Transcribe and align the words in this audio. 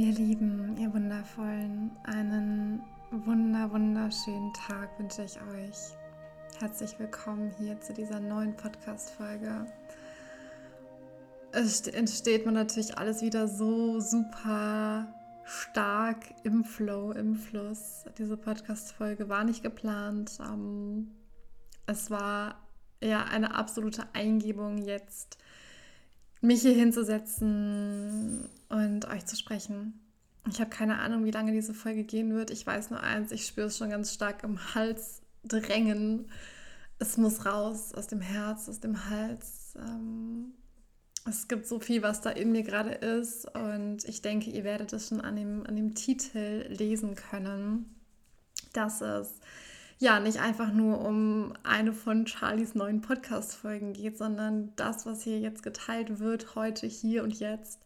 Ihr 0.00 0.14
Lieben, 0.14 0.78
ihr 0.78 0.94
Wundervollen, 0.94 1.90
einen 2.04 2.82
wunder, 3.10 3.70
wunderschönen 3.70 4.50
Tag 4.54 4.98
wünsche 4.98 5.24
ich 5.24 5.36
euch. 5.36 5.94
Herzlich 6.58 6.98
willkommen 6.98 7.52
hier 7.58 7.78
zu 7.82 7.92
dieser 7.92 8.18
neuen 8.18 8.56
Podcast-Folge. 8.56 9.66
Es 11.52 11.86
entsteht 11.86 12.46
mir 12.46 12.52
natürlich 12.52 12.96
alles 12.96 13.20
wieder 13.20 13.46
so 13.46 14.00
super 14.00 15.06
stark 15.44 16.24
im 16.44 16.64
Flow, 16.64 17.12
im 17.12 17.36
Fluss. 17.36 18.06
Diese 18.16 18.38
Podcast-Folge 18.38 19.28
war 19.28 19.44
nicht 19.44 19.62
geplant. 19.62 20.38
Ähm, 20.40 21.10
es 21.84 22.10
war 22.10 22.66
ja 23.02 23.24
eine 23.24 23.54
absolute 23.54 24.04
Eingebung 24.14 24.78
jetzt 24.78 25.36
mich 26.40 26.62
hier 26.62 26.74
hinzusetzen 26.74 28.48
und 28.68 29.06
euch 29.08 29.26
zu 29.26 29.36
sprechen. 29.36 30.00
Ich 30.48 30.60
habe 30.60 30.70
keine 30.70 30.98
Ahnung, 30.98 31.24
wie 31.24 31.30
lange 31.30 31.52
diese 31.52 31.74
Folge 31.74 32.04
gehen 32.04 32.34
wird. 32.34 32.50
Ich 32.50 32.66
weiß 32.66 32.90
nur 32.90 33.00
eins, 33.00 33.30
ich 33.30 33.46
spüre 33.46 33.66
es 33.66 33.76
schon 33.76 33.90
ganz 33.90 34.14
stark 34.14 34.42
im 34.42 34.74
Hals 34.74 35.22
drängen. 35.44 36.30
Es 36.98 37.16
muss 37.16 37.44
raus 37.44 37.94
aus 37.94 38.06
dem 38.06 38.20
Herz, 38.20 38.68
aus 38.68 38.80
dem 38.80 39.08
Hals. 39.10 39.74
Ähm, 39.76 40.54
es 41.28 41.48
gibt 41.48 41.66
so 41.66 41.78
viel, 41.78 42.02
was 42.02 42.22
da 42.22 42.30
in 42.30 42.52
mir 42.52 42.62
gerade 42.62 42.92
ist 42.92 43.46
und 43.54 44.04
ich 44.06 44.22
denke, 44.22 44.50
ihr 44.50 44.64
werdet 44.64 44.92
es 44.94 45.08
schon 45.08 45.20
an 45.20 45.36
dem, 45.36 45.66
an 45.66 45.76
dem 45.76 45.94
Titel 45.94 46.66
lesen 46.70 47.14
können, 47.14 47.94
dass 48.72 49.02
es 49.02 49.34
ja 50.00 50.18
nicht 50.18 50.40
einfach 50.40 50.72
nur 50.72 51.00
um 51.02 51.52
eine 51.62 51.92
von 51.92 52.26
Charlies 52.26 52.74
neuen 52.74 53.02
Podcast-Folgen 53.02 53.92
geht, 53.92 54.16
sondern 54.16 54.72
das, 54.74 55.04
was 55.04 55.22
hier 55.22 55.38
jetzt 55.38 55.62
geteilt 55.62 56.18
wird, 56.18 56.54
heute, 56.54 56.86
hier 56.86 57.22
und 57.22 57.38
jetzt, 57.38 57.80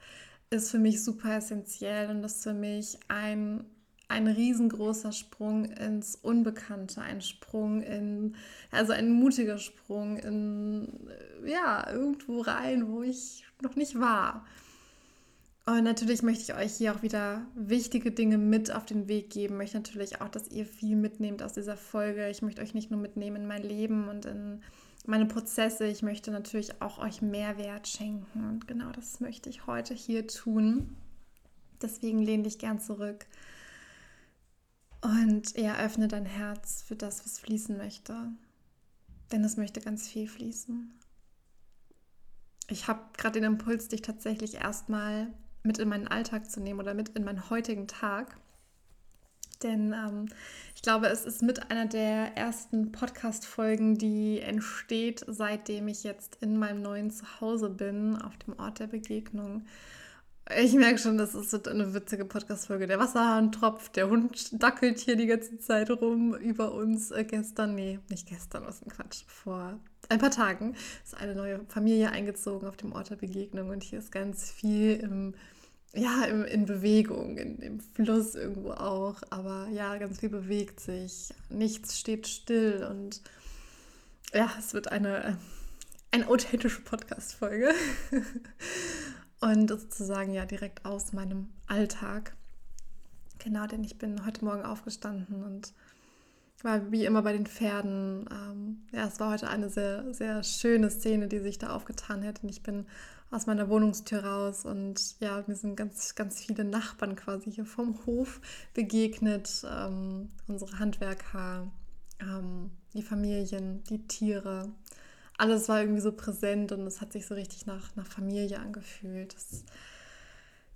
ist 0.48 0.70
für 0.70 0.79
mich 0.79 1.02
super 1.02 1.37
essentiell 1.37 2.09
und 2.10 2.23
ist 2.23 2.45
für 2.45 2.54
mich 2.54 2.98
ein, 3.09 3.65
ein 4.07 4.29
riesengroßer 4.29 5.10
Sprung 5.10 5.65
ins 5.65 6.15
Unbekannte, 6.15 7.02
ein 7.02 7.20
Sprung 7.20 7.82
in, 7.82 8.37
also 8.70 8.92
ein 8.92 9.10
mutiger 9.10 9.59
Sprung 9.59 10.16
in, 10.16 11.10
ja, 11.45 11.90
irgendwo 11.90 12.42
rein, 12.42 12.92
wo 12.92 13.02
ich 13.02 13.45
noch 13.60 13.74
nicht 13.74 13.98
war. 13.98 14.46
Und 15.66 15.84
natürlich 15.84 16.23
möchte 16.23 16.43
ich 16.43 16.54
euch 16.54 16.74
hier 16.74 16.95
auch 16.95 17.02
wieder 17.02 17.46
wichtige 17.54 18.10
Dinge 18.10 18.37
mit 18.37 18.70
auf 18.70 18.84
den 18.84 19.09
Weg 19.09 19.30
geben. 19.30 19.54
Ich 19.54 19.59
möchte 19.59 19.79
natürlich 19.79 20.20
auch, 20.20 20.29
dass 20.29 20.48
ihr 20.48 20.66
viel 20.66 20.95
mitnehmt 20.95 21.43
aus 21.43 21.54
dieser 21.54 21.79
Folge. 21.79 22.29
Ich 22.29 22.43
möchte 22.43 22.60
euch 22.60 22.74
nicht 22.74 22.90
nur 22.90 23.01
mitnehmen 23.01 23.37
in 23.37 23.46
mein 23.46 23.62
Leben 23.62 24.09
und 24.09 24.26
in 24.26 24.62
meine 25.07 25.24
Prozesse. 25.24 25.87
Ich 25.87 26.02
möchte 26.02 26.30
natürlich 26.30 26.82
auch 26.82 26.98
euch 26.98 27.23
Mehrwert 27.23 27.88
schenken. 27.88 28.46
Und 28.46 28.68
genau 28.68 28.92
das 28.92 29.20
möchte 29.20 29.48
ich 29.48 29.66
heute 29.66 29.95
hier 29.95 30.26
tun. 30.26 30.96
Deswegen 31.80 32.20
lehne 32.20 32.42
dich 32.42 32.59
gern 32.59 32.79
zurück. 32.79 33.24
Und 35.01 35.57
ja, 35.57 35.79
öffne 35.79 36.09
dein 36.09 36.26
Herz 36.26 36.82
für 36.82 36.96
das, 36.96 37.24
was 37.24 37.38
fließen 37.38 37.79
möchte. 37.79 38.15
Denn 39.32 39.42
es 39.45 39.57
möchte 39.57 39.80
ganz 39.80 40.09
viel 40.09 40.29
fließen. 40.29 40.92
Ich 42.68 42.87
habe 42.87 43.01
gerade 43.16 43.40
den 43.40 43.52
Impuls, 43.52 43.88
dich 43.88 44.02
tatsächlich 44.02 44.57
erstmal 44.57 45.32
mit 45.65 45.79
in 45.79 45.88
meinen 45.88 46.09
Alltag 46.09 46.51
zu 46.51 46.60
nehmen 46.60 46.79
oder 46.79 46.95
mit 46.95 47.10
in 47.10 47.24
meinen 47.24 47.48
heutigen 47.51 47.88
Tag. 47.88 48.37
Denn 49.62 49.95
ähm, 49.95 50.26
ich 50.74 50.82
glaube, 50.82 51.07
es 51.07 51.24
ist 51.24 51.40
mit 51.40 51.70
einer 51.70 51.87
der 51.87 52.37
ersten 52.37 52.93
Podcast-Folgen, 52.93 53.96
die 53.96 54.40
entsteht, 54.40 55.24
seitdem 55.26 55.88
ich 55.88 56.04
jetzt 56.04 56.37
in 56.42 56.59
meinem 56.59 56.82
neuen 56.82 57.10
Zuhause 57.10 57.70
bin, 57.70 58.20
auf 58.20 58.37
dem 58.38 58.59
Ort 58.59 58.80
der 58.80 58.88
Begegnung. 58.88 59.65
Ich 60.59 60.74
merke 60.74 60.98
schon, 60.98 61.16
das 61.16 61.35
ist 61.35 61.66
eine 61.66 61.95
witzige 61.95 62.26
Podcast-Folge. 62.26 62.87
Der 62.87 62.98
Wasserhahn 62.98 63.51
tropft, 63.51 63.96
der 63.96 64.10
Hund 64.10 64.62
dackelt 64.62 64.98
hier 64.98 65.16
die 65.16 65.26
ganze 65.26 65.58
Zeit 65.58 65.91
rum 65.91 66.34
über 66.34 66.75
uns. 66.75 67.10
Äh, 67.10 67.25
gestern, 67.25 67.75
nee, 67.75 68.00
nicht 68.10 68.28
gestern, 68.28 68.66
was 68.66 68.82
ein 68.82 68.91
Quatsch. 68.91 69.22
Vor 69.26 69.78
ein 70.10 70.19
paar 70.19 70.31
Tagen 70.31 70.75
ist 71.02 71.16
eine 71.16 71.34
neue 71.34 71.60
Familie 71.69 72.10
eingezogen 72.10 72.69
auf 72.69 72.76
dem 72.76 72.92
Ort 72.92 73.08
der 73.08 73.16
Begegnung 73.16 73.70
und 73.70 73.82
hier 73.82 74.00
ist 74.00 74.12
ganz 74.12 74.50
viel 74.50 74.96
im 74.96 75.32
ja, 75.94 76.25
im, 76.25 76.44
in 76.44 76.66
Bewegung, 76.66 77.38
in, 77.38 77.59
im 77.59 77.81
Fluss 77.81 78.34
irgendwo 78.34 78.72
auch. 78.72 79.22
Aber 79.31 79.69
ja, 79.69 79.97
ganz 79.97 80.21
viel 80.21 80.28
bewegt 80.28 80.81
sich. 80.81 81.32
Nichts 81.50 81.99
steht 81.99 82.27
still 82.27 82.87
und 82.91 83.22
ja, 84.32 84.50
es 84.59 84.75
wird 84.75 84.91
eine, 84.91 85.38
eine 86.10 86.28
authentische 86.28 86.81
Podcast-Folge. 86.81 87.72
und 89.41 89.69
sozusagen 89.69 90.32
ja 90.32 90.47
direkt 90.47 90.84
aus 90.84 91.12
meinem 91.12 91.50
Alltag. 91.66 92.34
Genau, 93.38 93.66
denn 93.66 93.84
ich 93.84 93.99
bin 93.99 94.25
heute 94.25 94.44
Morgen 94.44 94.62
aufgestanden 94.62 95.44
und 95.44 95.72
war 96.62 96.91
wie 96.91 97.05
immer 97.05 97.22
bei 97.22 97.32
den 97.32 97.47
Pferden. 97.47 98.26
Ähm, 98.32 98.78
ja, 98.91 99.06
es 99.06 99.21
war 99.21 99.32
heute 99.32 99.49
eine 99.49 99.69
sehr, 99.69 100.15
sehr 100.15 100.43
schöne 100.43 100.91
Szene, 100.91 101.28
die 101.28 101.41
sich 101.41 101.59
da 101.59 101.75
aufgetan 101.75 102.25
hat. 102.26 102.43
Und 102.43 102.49
ich 102.49 102.62
bin 102.62 102.87
aus 103.34 103.46
meiner 103.46 103.68
Wohnungstür 103.68 104.24
raus 104.24 104.64
und 104.64 105.18
ja, 105.20 105.42
mir 105.46 105.56
sind 105.56 105.76
ganz, 105.76 106.14
ganz 106.14 106.40
viele 106.40 106.64
Nachbarn 106.64 107.16
quasi 107.16 107.50
hier 107.50 107.66
vom 107.66 107.98
Hof 108.06 108.40
begegnet. 108.74 109.66
Ähm, 109.68 110.30
unsere 110.46 110.78
Handwerker, 110.78 111.66
ähm, 112.20 112.70
die 112.92 113.02
Familien, 113.02 113.82
die 113.84 114.06
Tiere. 114.06 114.72
Alles 115.36 115.68
war 115.68 115.80
irgendwie 115.80 116.00
so 116.00 116.12
präsent 116.12 116.70
und 116.70 116.86
es 116.86 117.00
hat 117.00 117.12
sich 117.12 117.26
so 117.26 117.34
richtig 117.34 117.66
nach, 117.66 117.96
nach 117.96 118.06
Familie 118.06 118.60
angefühlt. 118.60 119.34
Das, 119.34 119.64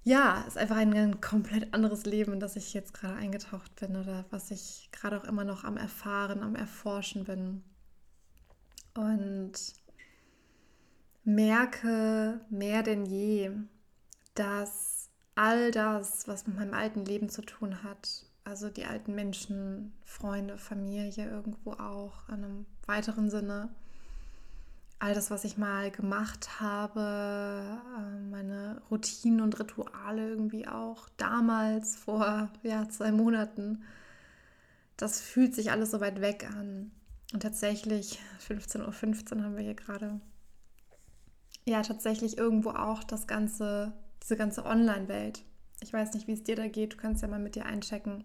ja, 0.03 0.43
ist 0.49 0.59
einfach 0.59 0.77
ein, 0.77 0.93
ein 0.95 1.21
komplett 1.21 1.73
anderes 1.75 2.07
Leben, 2.07 2.33
in 2.33 2.41
das 2.41 2.57
ich 2.57 2.75
jetzt 2.75 2.93
gerade 2.93 3.15
eingetaucht 3.15 3.77
bin 3.77 3.95
oder 3.95 4.25
was 4.31 4.51
ich 4.51 4.89
gerade 4.91 5.21
auch 5.21 5.25
immer 5.25 5.45
noch 5.45 5.63
am 5.63 5.77
Erfahren, 5.77 6.43
am 6.43 6.57
Erforschen 6.57 7.23
bin. 7.23 7.63
Und 8.95 9.53
merke 11.29 12.41
mehr 12.49 12.83
denn 12.83 13.05
je, 13.05 13.51
dass 14.35 15.11
all 15.35 15.71
das, 15.71 16.27
was 16.27 16.47
mit 16.47 16.57
meinem 16.57 16.73
alten 16.73 17.05
Leben 17.05 17.29
zu 17.29 17.43
tun 17.43 17.83
hat, 17.83 18.25
also 18.45 18.71
die 18.71 18.87
alten 18.87 19.15
Menschen, 19.15 19.93
Freunde, 20.05 20.57
Familie 20.57 21.29
irgendwo 21.31 21.73
auch 21.73 22.29
in 22.31 22.37
einem 22.37 22.67
weiteren 22.87 23.29
Sinne, 23.29 23.69
all 25.01 25.13
das, 25.13 25.31
was 25.31 25.45
ich 25.45 25.59
mal 25.59 25.91
gemacht 25.91 26.61
habe, 26.61 27.79
äh, 27.99 28.31
meine 28.31 28.81
Routinen 28.91 29.43
und 29.43 29.61
Rituale 29.61 30.31
irgendwie 30.31 30.67
auch 30.67 31.11
damals 31.19 31.95
vor 31.95 32.49
ja, 32.63 32.89
zwei 32.89 33.13
Monaten, 33.13 33.83
das 34.97 35.21
fühlt 35.21 35.55
sich 35.55 35.71
alles 35.71 35.91
so 35.91 36.01
weit 36.01 36.23
weg 36.23 36.49
an. 36.51 36.91
Und 37.35 37.43
tatsächlich, 37.43 38.19
15.15 38.49 38.87
Uhr 38.87 38.93
15 38.93 39.45
haben 39.45 39.57
wir 39.57 39.63
hier 39.63 39.75
gerade, 39.75 40.21
ja 41.69 41.83
tatsächlich 41.83 42.39
irgendwo 42.39 42.71
auch 42.71 43.05
das 43.05 43.27
ganze, 43.27 43.93
diese 44.23 44.37
ganze 44.37 44.65
Online-Welt. 44.65 45.43
Ich 45.81 45.93
weiß 45.93 46.15
nicht, 46.15 46.27
wie 46.27 46.33
es 46.33 46.43
dir 46.43 46.57
da 46.57 46.67
geht, 46.67 46.95
du 46.95 46.97
kannst 46.97 47.23
ja 47.23 47.29
mal 47.29 47.39
mit 47.39 47.55
dir 47.55 47.67
einchecken. 47.67 48.25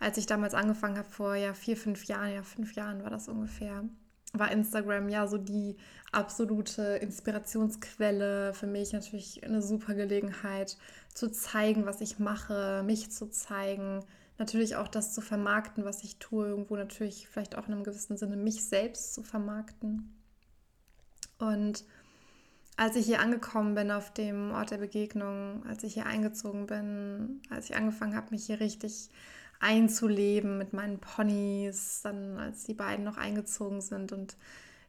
Als 0.00 0.18
ich 0.18 0.26
damals 0.26 0.54
angefangen 0.54 0.98
habe, 0.98 1.08
vor 1.10 1.36
ja 1.36 1.54
vier, 1.54 1.76
fünf 1.76 2.06
Jahren, 2.06 2.32
ja 2.32 2.42
fünf 2.42 2.74
Jahren 2.74 3.04
war 3.04 3.10
das 3.10 3.28
ungefähr, 3.28 3.84
war 4.32 4.50
Instagram 4.50 5.08
ja 5.08 5.26
so 5.26 5.38
die 5.38 5.76
absolute 6.10 6.82
Inspirationsquelle 6.82 8.54
für 8.54 8.66
mich. 8.66 8.92
Natürlich 8.92 9.44
eine 9.44 9.62
super 9.62 9.94
Gelegenheit 9.94 10.76
zu 11.14 11.30
zeigen, 11.30 11.86
was 11.86 12.00
ich 12.00 12.18
mache, 12.18 12.82
mich 12.84 13.10
zu 13.10 13.30
zeigen. 13.30 14.04
Natürlich 14.38 14.76
auch 14.76 14.88
das 14.88 15.14
zu 15.14 15.20
vermarkten, 15.20 15.84
was 15.84 16.02
ich 16.02 16.16
tue. 16.18 16.48
Irgendwo 16.48 16.76
natürlich 16.76 17.28
vielleicht 17.28 17.56
auch 17.56 17.68
in 17.68 17.74
einem 17.74 17.84
gewissen 17.84 18.16
Sinne 18.16 18.36
mich 18.36 18.64
selbst 18.64 19.14
zu 19.14 19.22
vermarkten. 19.22 20.18
Und 21.38 21.84
als 22.76 22.96
ich 22.96 23.06
hier 23.06 23.20
angekommen 23.20 23.74
bin 23.74 23.90
auf 23.90 24.12
dem 24.12 24.52
Ort 24.52 24.70
der 24.70 24.78
Begegnung, 24.78 25.64
als 25.66 25.82
ich 25.84 25.94
hier 25.94 26.06
eingezogen 26.06 26.66
bin, 26.66 27.42
als 27.50 27.70
ich 27.70 27.76
angefangen 27.76 28.16
habe, 28.16 28.30
mich 28.30 28.46
hier 28.46 28.60
richtig 28.60 29.10
einzuleben 29.60 30.58
mit 30.58 30.72
meinen 30.72 30.98
Ponys, 30.98 32.00
dann 32.02 32.38
als 32.38 32.64
die 32.64 32.74
beiden 32.74 33.04
noch 33.04 33.16
eingezogen 33.16 33.80
sind 33.80 34.12
und 34.12 34.36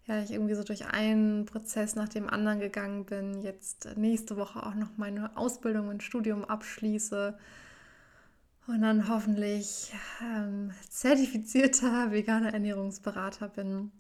ja, 0.06 0.22
ich 0.22 0.32
irgendwie 0.32 0.56
so 0.56 0.64
durch 0.64 0.88
einen 0.88 1.46
Prozess 1.46 1.96
nach 1.96 2.10
dem 2.10 2.30
anderen 2.30 2.60
gegangen 2.60 3.06
bin, 3.06 3.42
jetzt 3.42 3.88
nächste 3.96 4.36
Woche 4.36 4.66
auch 4.66 4.76
noch 4.76 4.98
meine 4.98 5.38
Ausbildung 5.38 5.88
und 5.88 6.04
Studium 6.04 6.44
abschließe 6.44 7.38
und 8.68 8.82
dann 8.82 9.08
hoffentlich 9.08 9.94
ähm, 10.22 10.72
zertifizierter 10.90 12.12
veganer 12.12 12.54
Ernährungsberater 12.54 13.48
bin 13.50 13.92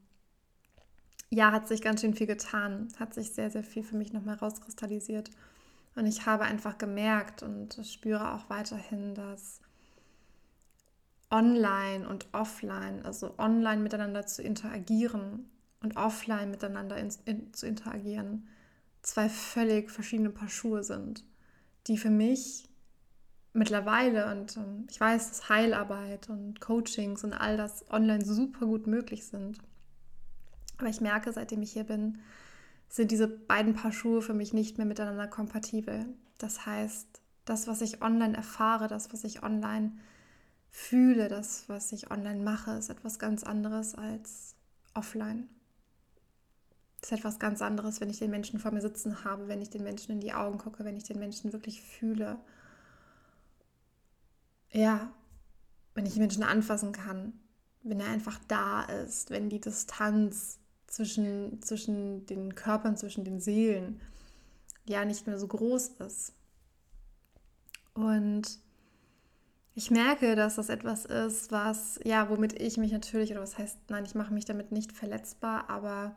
ja, 1.34 1.52
hat 1.52 1.68
sich 1.68 1.82
ganz 1.82 2.02
schön 2.02 2.14
viel 2.14 2.28
getan, 2.28 2.90
hat 3.00 3.14
sich 3.14 3.32
sehr, 3.32 3.50
sehr 3.50 3.64
viel 3.64 3.84
für 3.84 3.98
mich 3.98 4.14
nochmal 4.14 4.36
rauskristallisiert. 4.36 5.32
Und 5.96 6.06
ich 6.06 6.26
habe 6.26 6.44
einfach 6.44 6.78
gemerkt 6.78 7.42
und 7.42 7.80
spüre 7.84 8.34
auch 8.34 8.50
weiterhin, 8.50 9.16
dass 9.16 9.60
online 11.32 12.08
und 12.08 12.28
offline, 12.34 13.04
also 13.04 13.34
online 13.40 13.82
miteinander 13.82 14.28
zu 14.28 14.44
interagieren 14.44 15.50
und 15.82 15.98
offline 15.98 16.52
miteinander 16.52 16.98
in, 16.98 17.12
in, 17.26 17.54
zu 17.54 17.66
interagieren, 17.66 18.48
zwei 19.02 19.28
völlig 19.28 19.90
verschiedene 19.90 20.30
Paar 20.30 20.50
Schuhe 20.50 20.84
sind, 20.84 21.24
die 21.88 21.98
für 21.98 22.12
mich 22.12 22.70
mittlerweile 23.54 24.32
und 24.32 24.56
ähm, 24.58 24.86
ich 24.90 25.00
weiß, 25.00 25.30
dass 25.30 25.50
Heilarbeit 25.50 26.30
und 26.30 26.62
Coachings 26.62 27.24
und 27.24 27.34
all 27.34 27.58
das 27.58 27.86
online 27.92 28.24
super 28.24 28.68
gut 28.68 28.86
möglich 28.86 29.26
sind. 29.26 29.60
Aber 30.78 30.90
ich 30.90 31.02
merke, 31.02 31.32
seitdem 31.32 31.62
ich 31.62 31.74
hier 31.74 31.84
bin, 31.84 32.20
sind 32.90 33.12
diese 33.12 33.28
beiden 33.28 33.74
Paar 33.74 33.92
Schuhe 33.92 34.22
für 34.22 34.34
mich 34.34 34.54
nicht 34.54 34.78
mehr 34.78 34.86
miteinander 34.86 35.28
kompatibel. 35.28 36.06
Das 36.38 36.66
heißt, 36.66 37.08
das, 37.46 37.68
was 37.68 37.82
ich 37.82 38.02
online 38.02 38.36
erfahre, 38.36 38.88
das, 38.88 39.12
was 39.14 39.24
ich 39.24 39.44
online 39.44 39.94
fühle, 40.70 41.28
das, 41.28 41.68
was 41.68 41.92
ich 41.92 42.12
online 42.12 42.42
mache, 42.42 42.72
ist 42.72 42.90
etwas 42.90 43.20
ganz 43.20 43.44
anderes 43.44 43.96
als 43.96 44.56
offline. 44.94 45.48
Es 47.02 47.12
ist 47.12 47.20
etwas 47.20 47.40
ganz 47.40 47.62
anderes, 47.62 48.00
wenn 48.00 48.10
ich 48.10 48.20
den 48.20 48.32
Menschen 48.32 48.60
vor 48.60 48.72
mir 48.72 48.82
sitzen 48.82 49.24
habe, 49.24 49.48
wenn 49.48 49.62
ich 49.62 49.70
den 49.70 49.84
Menschen 49.84 50.14
in 50.14 50.22
die 50.22 50.34
Augen 50.34 50.58
gucke, 50.58 50.86
wenn 50.86 50.98
ich 50.98 51.04
den 51.04 51.20
Menschen 51.20 51.52
wirklich 51.52 51.82
fühle 51.82 52.40
ja, 54.74 55.14
wenn 55.94 56.06
ich 56.06 56.18
Menschen 56.18 56.44
anfassen 56.44 56.92
kann, 56.92 57.34
wenn 57.84 58.00
er 58.00 58.10
einfach 58.10 58.40
da 58.48 58.84
ist, 58.84 59.30
wenn 59.30 59.50
die 59.50 59.62
Distanz 59.62 60.60
zwischen, 60.94 61.60
zwischen 61.62 62.26
den 62.28 62.54
Körpern, 62.54 62.96
zwischen 62.98 63.26
den 63.26 63.40
Seelen 63.40 64.00
ja 64.86 65.06
nicht 65.06 65.26
mehr 65.26 65.40
so 65.40 65.48
groß 65.48 65.94
ist. 66.08 66.34
Und 67.96 68.60
ich 69.74 69.90
merke, 69.90 70.36
dass 70.36 70.56
das 70.56 70.70
etwas 70.70 71.06
ist, 71.06 71.52
was, 71.52 72.00
ja, 72.04 72.30
womit 72.30 72.62
ich 72.62 72.78
mich 72.78 72.92
natürlich, 72.92 73.32
oder 73.32 73.42
was 73.42 73.58
heißt, 73.58 73.78
nein, 73.90 74.06
ich 74.06 74.14
mache 74.14 74.34
mich 74.34 74.46
damit 74.46 74.72
nicht 74.72 74.92
verletzbar, 74.92 75.68
aber 75.68 76.16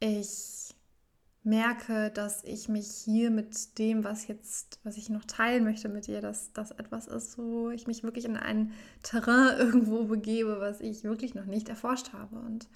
ich 0.00 0.74
merke, 1.44 2.10
dass 2.10 2.42
ich 2.42 2.68
mich 2.68 2.90
hier 2.90 3.30
mit 3.30 3.78
dem, 3.78 4.02
was 4.02 4.26
jetzt, 4.26 4.80
was 4.82 4.96
ich 4.96 5.10
noch 5.10 5.24
teilen 5.24 5.62
möchte 5.62 5.88
mit 5.88 6.08
dir, 6.08 6.20
dass 6.20 6.52
das 6.52 6.72
etwas 6.72 7.06
ist, 7.06 7.38
wo 7.38 7.70
ich 7.70 7.86
mich 7.86 8.02
wirklich 8.02 8.24
in 8.24 8.36
ein 8.36 8.72
Terrain 9.04 9.56
irgendwo 9.58 10.04
begebe, 10.06 10.58
was 10.58 10.80
ich 10.80 11.04
wirklich 11.04 11.36
noch 11.36 11.46
nicht 11.46 11.68
erforscht 11.68 12.12
habe 12.12 12.36
und 12.40 12.66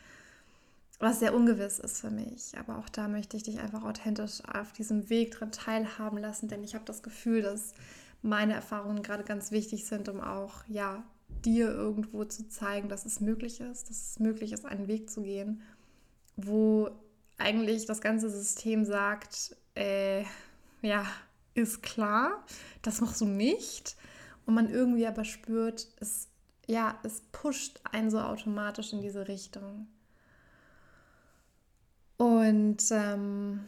was 0.99 1.21
sehr 1.21 1.35
ungewiss 1.35 1.79
ist 1.79 2.01
für 2.01 2.11
mich. 2.11 2.57
Aber 2.59 2.79
auch 2.79 2.89
da 2.89 3.09
möchte 3.09 3.37
ich 3.37 3.43
dich 3.43 3.59
einfach 3.59 3.85
authentisch 3.85 4.43
auf 4.53 4.73
diesem 4.73 5.09
Weg 5.11 5.33
dran 5.33 5.53
teilhaben 5.53 6.19
lassen, 6.19 6.49
denn 6.49 6.65
ich 6.65 6.75
habe 6.75 6.85
das 6.85 7.03
Gefühl, 7.03 7.43
dass 7.43 7.75
meine 8.23 8.55
Erfahrungen 8.55 9.03
gerade 9.03 9.25
ganz 9.25 9.51
wichtig 9.51 9.87
sind, 9.87 10.09
um 10.09 10.21
auch 10.21 10.65
ja 10.69 11.05
dir 11.45 11.69
irgendwo 11.71 12.25
zu 12.25 12.49
zeigen, 12.49 12.89
dass 12.89 13.05
es 13.05 13.21
möglich 13.21 13.61
ist, 13.61 13.91
dass 13.91 14.11
es 14.11 14.19
möglich 14.19 14.53
ist, 14.53 14.65
einen 14.65 14.89
Weg 14.89 15.11
zu 15.11 15.23
gehen, 15.23 15.63
wo 16.37 16.91
eigentlich 17.39 17.87
das 17.87 18.01
ganze 18.01 18.31
System 18.31 18.85
sagt, 18.85 19.57
äh, 19.75 20.25
ja, 20.83 21.07
ist 21.55 21.83
klar, 21.83 22.45
das 22.83 23.01
machst 23.01 23.21
du 23.21 23.27
nicht. 23.27 23.97
Und 24.47 24.55
man 24.55 24.69
irgendwie 24.69 25.07
aber 25.07 25.25
spürt, 25.25 25.89
es, 26.01 26.29
ja, 26.67 26.99
es 27.03 27.23
pusht 27.33 27.81
einen 27.91 28.11
so 28.11 28.21
automatisch 28.21 28.93
in 28.93 29.01
diese 29.01 29.27
Richtung. 29.29 29.87
Und 32.17 32.83
ähm, 32.91 33.61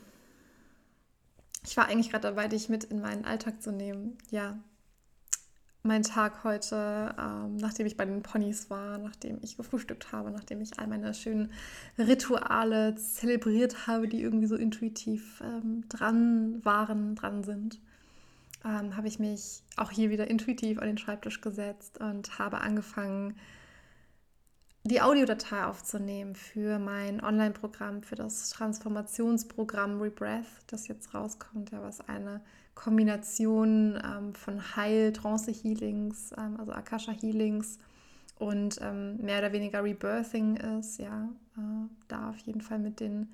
ich 1.64 1.76
war 1.76 1.88
eigentlich 1.88 2.10
gerade 2.10 2.28
dabei, 2.28 2.48
dich 2.48 2.68
mit 2.68 2.84
in 2.84 3.00
meinen 3.00 3.24
Alltag 3.24 3.62
zu 3.62 3.72
nehmen. 3.72 4.16
Ja, 4.30 4.58
mein 5.86 6.02
Tag 6.02 6.44
heute, 6.44 7.14
ähm, 7.18 7.56
nachdem 7.56 7.86
ich 7.86 7.96
bei 7.96 8.04
den 8.04 8.22
Ponys 8.22 8.70
war, 8.70 8.98
nachdem 8.98 9.38
ich 9.42 9.56
gefrühstückt 9.56 10.12
habe, 10.12 10.30
nachdem 10.30 10.60
ich 10.60 10.78
all 10.78 10.88
meine 10.88 11.14
schönen 11.14 11.52
Rituale 11.98 12.96
zelebriert 12.96 13.86
habe, 13.86 14.08
die 14.08 14.20
irgendwie 14.20 14.46
so 14.46 14.56
intuitiv 14.56 15.42
ähm, 15.44 15.84
dran 15.88 16.64
waren, 16.64 17.14
dran 17.14 17.44
sind, 17.44 17.80
ähm, 18.64 18.96
habe 18.96 19.08
ich 19.08 19.18
mich 19.18 19.62
auch 19.76 19.90
hier 19.90 20.10
wieder 20.10 20.28
intuitiv 20.28 20.78
an 20.78 20.88
den 20.88 20.98
Schreibtisch 20.98 21.40
gesetzt 21.40 21.98
und 22.00 22.38
habe 22.38 22.60
angefangen, 22.60 23.36
die 24.86 25.00
Audiodatei 25.00 25.64
aufzunehmen 25.64 26.34
für 26.34 26.78
mein 26.78 27.22
Online-Programm, 27.22 28.02
für 28.02 28.14
das 28.14 28.50
Transformationsprogramm 28.50 30.00
Rebreath, 30.00 30.46
das 30.66 30.88
jetzt 30.88 31.14
rauskommt, 31.14 31.70
ja, 31.70 31.82
was 31.82 32.06
eine 32.08 32.40
Kombination 32.74 33.98
ähm, 34.04 34.34
von 34.34 34.76
Heil, 34.76 35.12
Trance-Healings, 35.12 36.32
ähm, 36.36 36.56
also 36.58 36.72
Akasha-Healings 36.72 37.78
und 38.38 38.78
ähm, 38.82 39.16
mehr 39.16 39.38
oder 39.38 39.52
weniger 39.52 39.82
Rebirthing 39.82 40.56
ist, 40.78 40.98
ja, 40.98 41.28
äh, 41.56 41.88
da 42.08 42.30
auf 42.30 42.38
jeden 42.38 42.60
Fall 42.60 42.78
mit 42.78 43.00
den 43.00 43.30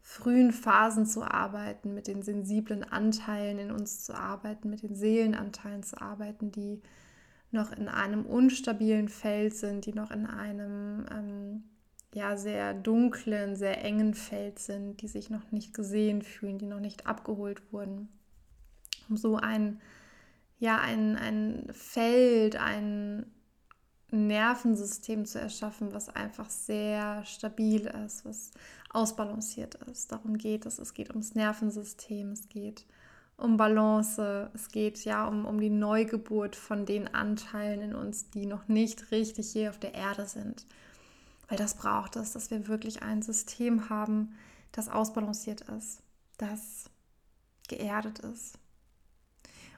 frühen 0.00 0.52
Phasen 0.52 1.04
zu 1.04 1.22
arbeiten, 1.22 1.92
mit 1.92 2.06
den 2.06 2.22
sensiblen 2.22 2.84
Anteilen 2.84 3.58
in 3.58 3.70
uns 3.70 4.04
zu 4.04 4.14
arbeiten, 4.14 4.70
mit 4.70 4.82
den 4.82 4.94
Seelenanteilen 4.94 5.82
zu 5.82 6.00
arbeiten, 6.00 6.52
die 6.52 6.80
noch 7.50 7.72
in 7.72 7.88
einem 7.88 8.26
unstabilen 8.26 9.08
Feld 9.08 9.54
sind, 9.54 9.86
die 9.86 9.92
noch 9.92 10.10
in 10.10 10.26
einem 10.26 11.06
ähm, 11.10 11.64
ja 12.14 12.36
sehr 12.36 12.74
dunklen, 12.74 13.56
sehr 13.56 13.84
engen 13.84 14.14
Feld 14.14 14.58
sind, 14.58 15.02
die 15.02 15.08
sich 15.08 15.30
noch 15.30 15.52
nicht 15.52 15.74
gesehen 15.74 16.22
fühlen, 16.22 16.58
die 16.58 16.66
noch 16.66 16.80
nicht 16.80 17.06
abgeholt 17.06 17.62
wurden 17.72 18.08
um 19.08 19.16
so 19.16 19.36
ein, 19.36 19.80
ja, 20.58 20.78
ein, 20.80 21.16
ein 21.16 21.66
Feld, 21.72 22.56
ein 22.56 23.26
Nervensystem 24.10 25.26
zu 25.26 25.40
erschaffen, 25.40 25.92
was 25.92 26.08
einfach 26.08 26.48
sehr 26.48 27.24
stabil 27.24 27.86
ist, 28.06 28.24
was 28.24 28.52
ausbalanciert 28.90 29.74
ist. 29.90 30.12
Darum 30.12 30.38
geht 30.38 30.64
es. 30.64 30.78
Es 30.78 30.94
geht 30.94 31.10
ums 31.10 31.34
Nervensystem, 31.34 32.32
es 32.32 32.48
geht 32.48 32.86
um 33.36 33.56
Balance, 33.56 34.50
es 34.54 34.68
geht 34.68 35.04
ja 35.04 35.26
um, 35.26 35.44
um 35.44 35.60
die 35.60 35.70
Neugeburt 35.70 36.56
von 36.56 36.86
den 36.86 37.14
Anteilen 37.14 37.80
in 37.80 37.94
uns, 37.94 38.30
die 38.30 38.46
noch 38.46 38.68
nicht 38.68 39.10
richtig 39.10 39.50
hier 39.52 39.70
auf 39.70 39.78
der 39.78 39.94
Erde 39.94 40.26
sind. 40.26 40.66
Weil 41.48 41.58
das 41.58 41.76
braucht 41.76 42.16
es, 42.16 42.32
dass 42.32 42.50
wir 42.50 42.66
wirklich 42.68 43.02
ein 43.02 43.22
System 43.22 43.88
haben, 43.88 44.34
das 44.72 44.88
ausbalanciert 44.88 45.62
ist, 45.62 46.02
das 46.38 46.90
geerdet 47.68 48.20
ist, 48.20 48.58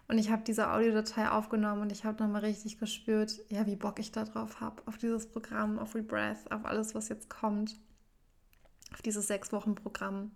und 0.08 0.16
ich 0.16 0.30
habe 0.30 0.42
diese 0.42 0.72
Audiodatei 0.72 1.28
aufgenommen 1.28 1.82
und 1.82 1.92
ich 1.92 2.06
habe 2.06 2.22
nochmal 2.22 2.40
richtig 2.40 2.78
gespürt, 2.78 3.40
ja, 3.50 3.66
wie 3.66 3.76
Bock 3.76 3.98
ich 3.98 4.10
da 4.10 4.24
drauf 4.24 4.60
habe, 4.60 4.82
auf 4.86 4.96
dieses 4.96 5.26
Programm, 5.26 5.78
auf 5.78 5.94
Rebreath, 5.94 6.50
auf 6.50 6.64
alles, 6.64 6.94
was 6.94 7.10
jetzt 7.10 7.28
kommt, 7.28 7.78
auf 8.92 9.02
dieses 9.02 9.26
sechs 9.26 9.52
Wochen 9.52 9.74
Programm. 9.74 10.30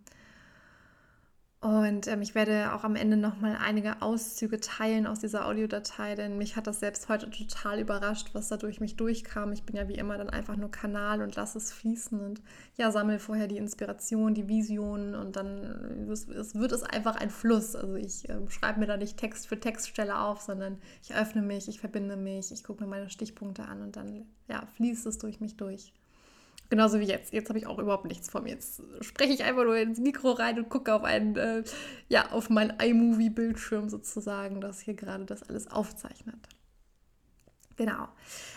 Und 1.62 2.08
ähm, 2.08 2.22
ich 2.22 2.34
werde 2.34 2.74
auch 2.74 2.82
am 2.82 2.96
Ende 2.96 3.16
nochmal 3.16 3.56
einige 3.56 4.02
Auszüge 4.02 4.58
teilen 4.58 5.06
aus 5.06 5.20
dieser 5.20 5.46
Audiodatei, 5.46 6.16
denn 6.16 6.36
mich 6.36 6.56
hat 6.56 6.66
das 6.66 6.80
selbst 6.80 7.08
heute 7.08 7.30
total 7.30 7.78
überrascht, 7.78 8.30
was 8.32 8.48
da 8.48 8.56
durch 8.56 8.80
mich 8.80 8.96
durchkam. 8.96 9.52
Ich 9.52 9.62
bin 9.62 9.76
ja 9.76 9.86
wie 9.86 9.94
immer 9.94 10.18
dann 10.18 10.28
einfach 10.28 10.56
nur 10.56 10.72
Kanal 10.72 11.22
und 11.22 11.36
lasse 11.36 11.58
es 11.58 11.72
fließen 11.72 12.18
und 12.18 12.42
ja, 12.76 12.90
sammle 12.90 13.20
vorher 13.20 13.46
die 13.46 13.58
Inspiration, 13.58 14.34
die 14.34 14.48
Visionen 14.48 15.14
und 15.14 15.36
dann 15.36 16.08
es, 16.10 16.26
es 16.26 16.56
wird 16.56 16.72
es 16.72 16.82
einfach 16.82 17.14
ein 17.14 17.30
Fluss. 17.30 17.76
Also 17.76 17.94
ich 17.94 18.28
äh, 18.28 18.40
schreibe 18.48 18.80
mir 18.80 18.86
da 18.86 18.96
nicht 18.96 19.16
Text 19.16 19.46
für 19.46 19.60
Textstelle 19.60 20.18
auf, 20.18 20.40
sondern 20.40 20.78
ich 21.00 21.14
öffne 21.14 21.42
mich, 21.42 21.68
ich 21.68 21.78
verbinde 21.78 22.16
mich, 22.16 22.50
ich 22.50 22.64
gucke 22.64 22.82
mir 22.82 22.90
meine 22.90 23.08
Stichpunkte 23.08 23.66
an 23.66 23.82
und 23.82 23.94
dann 23.94 24.26
ja, 24.48 24.66
fließt 24.74 25.06
es 25.06 25.18
durch 25.18 25.38
mich 25.38 25.56
durch. 25.56 25.92
Genauso 26.72 27.00
wie 27.00 27.04
jetzt. 27.04 27.34
Jetzt 27.34 27.50
habe 27.50 27.58
ich 27.58 27.66
auch 27.66 27.78
überhaupt 27.78 28.06
nichts 28.06 28.30
vor 28.30 28.40
mir. 28.40 28.48
Jetzt 28.48 28.80
spreche 29.02 29.34
ich 29.34 29.44
einfach 29.44 29.64
nur 29.64 29.76
ins 29.76 30.00
Mikro 30.00 30.30
rein 30.30 30.58
und 30.58 30.70
gucke 30.70 30.94
auf 30.94 31.04
einen, 31.04 31.36
äh, 31.36 31.64
ja, 32.08 32.30
auf 32.30 32.48
meinen 32.48 32.80
iMovie-Bildschirm 32.80 33.90
sozusagen, 33.90 34.62
das 34.62 34.80
hier 34.80 34.94
gerade 34.94 35.26
das 35.26 35.42
alles 35.42 35.70
aufzeichnet. 35.70 36.48
Genau. 37.76 38.08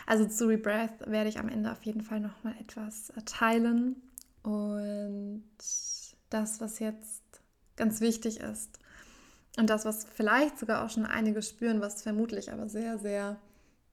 Also 0.05 0.24
zu 0.29 0.48
Rebreath 0.48 1.12
werde 1.12 1.27
ich 1.27 1.39
am 1.39 1.50
Ende 1.50 1.69
auf 1.69 1.84
jeden 1.84 2.00
Fall 2.00 2.22
nochmal 2.22 2.55
etwas 2.62 3.10
äh, 3.10 3.22
teilen. 3.25 3.98
Und 4.43 5.43
das, 6.29 6.62
was 6.62 6.79
jetzt 6.79 7.22
ganz 7.75 8.00
wichtig 8.00 8.39
ist 8.39 8.79
und 9.57 9.69
das, 9.69 9.84
was 9.84 10.05
vielleicht 10.05 10.57
sogar 10.57 10.86
auch 10.86 10.89
schon 10.89 11.05
einige 11.05 11.41
spüren, 11.41 11.81
was 11.81 12.01
vermutlich 12.01 12.50
aber 12.53 12.69
sehr, 12.69 12.98
sehr, 12.98 13.36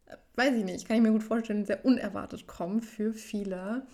äh, 0.06 0.16
weiß 0.36 0.54
ich 0.54 0.64
nicht, 0.64 0.86
kann 0.86 0.98
ich 0.98 1.02
mir 1.02 1.10
gut 1.10 1.24
vorstellen, 1.24 1.64
sehr 1.64 1.84
unerwartet 1.84 2.46
kommt 2.46 2.84
für 2.84 3.12
viele, 3.12 3.84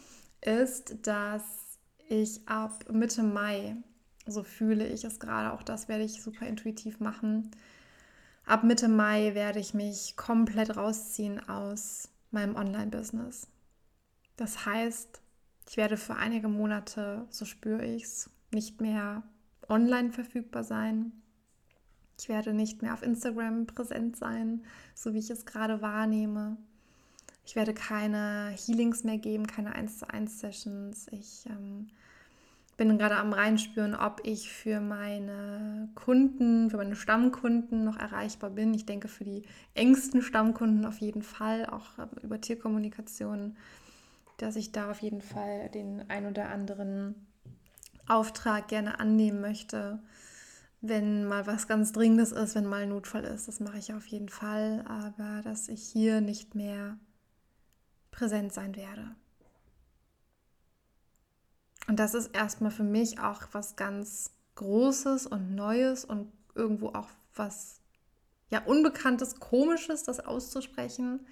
ist, 0.40 1.06
dass 1.06 1.78
ich 2.08 2.46
ab 2.48 2.84
Mitte 2.90 3.22
Mai, 3.22 3.76
so 4.26 4.42
fühle 4.42 4.86
ich 4.86 5.04
es 5.04 5.20
gerade, 5.20 5.52
auch 5.52 5.62
das 5.62 5.88
werde 5.88 6.04
ich 6.04 6.22
super 6.22 6.46
intuitiv 6.46 7.00
machen, 7.00 7.50
ab 8.44 8.64
Mitte 8.64 8.88
Mai 8.88 9.34
werde 9.34 9.58
ich 9.58 9.74
mich 9.74 10.16
komplett 10.16 10.76
rausziehen 10.76 11.48
aus 11.48 12.08
meinem 12.30 12.56
Online-Business. 12.56 13.48
Das 14.36 14.64
heißt, 14.64 15.20
ich 15.68 15.76
werde 15.76 15.96
für 15.96 16.16
einige 16.16 16.48
Monate, 16.48 17.26
so 17.30 17.44
spüre 17.44 17.84
ich 17.84 18.04
es, 18.04 18.30
nicht 18.50 18.80
mehr 18.80 19.22
online 19.68 20.12
verfügbar 20.12 20.64
sein. 20.64 21.12
Ich 22.18 22.28
werde 22.28 22.54
nicht 22.54 22.82
mehr 22.82 22.94
auf 22.94 23.02
Instagram 23.02 23.66
präsent 23.66 24.16
sein, 24.16 24.64
so 24.94 25.12
wie 25.12 25.18
ich 25.18 25.30
es 25.30 25.44
gerade 25.44 25.82
wahrnehme. 25.82 26.56
Ich 27.48 27.56
werde 27.56 27.72
keine 27.72 28.54
Healings 28.54 29.04
mehr 29.04 29.16
geben, 29.16 29.46
keine 29.46 29.74
1 29.74 30.00
zu 30.00 30.10
1 30.10 30.38
Sessions. 30.38 31.06
Ich 31.12 31.46
ähm, 31.48 31.88
bin 32.76 32.98
gerade 32.98 33.16
am 33.16 33.32
reinspüren, 33.32 33.94
ob 33.94 34.20
ich 34.22 34.52
für 34.52 34.82
meine 34.82 35.88
Kunden, 35.94 36.68
für 36.68 36.76
meine 36.76 36.94
Stammkunden 36.94 37.84
noch 37.84 37.96
erreichbar 37.96 38.50
bin. 38.50 38.74
Ich 38.74 38.84
denke 38.84 39.08
für 39.08 39.24
die 39.24 39.44
engsten 39.72 40.20
Stammkunden 40.20 40.84
auf 40.84 40.98
jeden 40.98 41.22
Fall, 41.22 41.64
auch 41.64 41.86
über 42.22 42.38
Tierkommunikation, 42.38 43.56
dass 44.36 44.54
ich 44.54 44.72
da 44.72 44.90
auf 44.90 45.00
jeden 45.00 45.22
Fall 45.22 45.70
den 45.70 46.04
ein 46.10 46.26
oder 46.26 46.50
anderen 46.50 47.14
Auftrag 48.06 48.68
gerne 48.68 49.00
annehmen 49.00 49.40
möchte. 49.40 50.02
Wenn 50.82 51.24
mal 51.24 51.46
was 51.46 51.66
ganz 51.66 51.92
Dringendes 51.92 52.32
ist, 52.32 52.56
wenn 52.56 52.66
mal 52.66 52.82
ein 52.82 52.90
Notfall 52.90 53.24
ist, 53.24 53.48
das 53.48 53.58
mache 53.58 53.78
ich 53.78 53.94
auf 53.94 54.06
jeden 54.06 54.28
Fall, 54.28 54.84
aber 54.86 55.40
dass 55.42 55.70
ich 55.70 55.82
hier 55.82 56.20
nicht 56.20 56.54
mehr 56.54 56.98
präsent 58.18 58.52
sein 58.52 58.74
werde. 58.74 59.14
Und 61.86 61.98
das 62.00 62.14
ist 62.14 62.34
erstmal 62.34 62.72
für 62.72 62.82
mich 62.82 63.20
auch 63.20 63.42
was 63.52 63.76
ganz 63.76 64.32
Großes 64.56 65.26
und 65.26 65.54
Neues 65.54 66.04
und 66.04 66.32
irgendwo 66.54 66.88
auch 66.88 67.08
was 67.34 67.80
ja 68.50 68.60
Unbekanntes, 68.64 69.38
Komisches, 69.38 70.02
das 70.02 70.18
auszusprechen. 70.18 71.26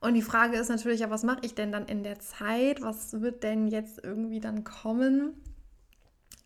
Und 0.00 0.14
die 0.14 0.22
Frage 0.22 0.56
ist 0.56 0.68
natürlich, 0.68 1.00
ja, 1.00 1.10
was 1.10 1.24
mache 1.24 1.40
ich 1.42 1.54
denn 1.54 1.72
dann 1.72 1.86
in 1.86 2.02
der 2.02 2.20
Zeit? 2.20 2.80
Was 2.80 3.20
wird 3.20 3.42
denn 3.42 3.66
jetzt 3.66 4.02
irgendwie 4.02 4.40
dann 4.40 4.64
kommen? 4.64 5.34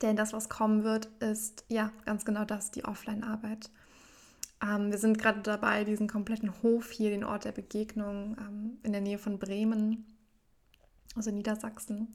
Denn 0.00 0.16
das, 0.16 0.32
was 0.32 0.48
kommen 0.48 0.82
wird, 0.82 1.06
ist 1.20 1.64
ja 1.68 1.92
ganz 2.04 2.24
genau 2.24 2.44
das, 2.44 2.72
die 2.72 2.84
Offline-Arbeit. 2.84 3.70
Ähm, 4.62 4.90
wir 4.90 4.98
sind 4.98 5.18
gerade 5.18 5.40
dabei, 5.40 5.84
diesen 5.84 6.08
kompletten 6.08 6.62
Hof 6.62 6.90
hier, 6.90 7.10
den 7.10 7.24
Ort 7.24 7.44
der 7.44 7.52
Begegnung 7.52 8.36
ähm, 8.38 8.78
in 8.82 8.92
der 8.92 9.00
Nähe 9.00 9.18
von 9.18 9.38
Bremen, 9.38 10.06
also 11.16 11.30
Niedersachsen, 11.30 12.08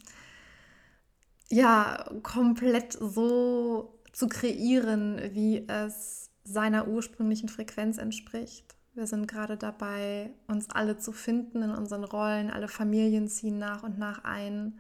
ja, 1.50 2.10
komplett 2.24 2.94
so 2.94 4.00
zu 4.12 4.28
kreieren, 4.28 5.22
wie 5.32 5.68
es 5.68 6.30
seiner 6.44 6.88
ursprünglichen 6.88 7.50
Frequenz 7.50 7.98
entspricht. 7.98 8.76
Wir 8.94 9.06
sind 9.06 9.28
gerade 9.28 9.58
dabei, 9.58 10.32
uns 10.48 10.70
alle 10.72 10.98
zu 10.98 11.12
finden 11.12 11.62
in 11.62 11.70
unseren 11.70 12.04
Rollen. 12.04 12.50
Alle 12.50 12.68
Familien 12.68 13.28
ziehen 13.28 13.60
nach 13.60 13.84
und 13.84 14.00
nach 14.00 14.24
ein. 14.24 14.80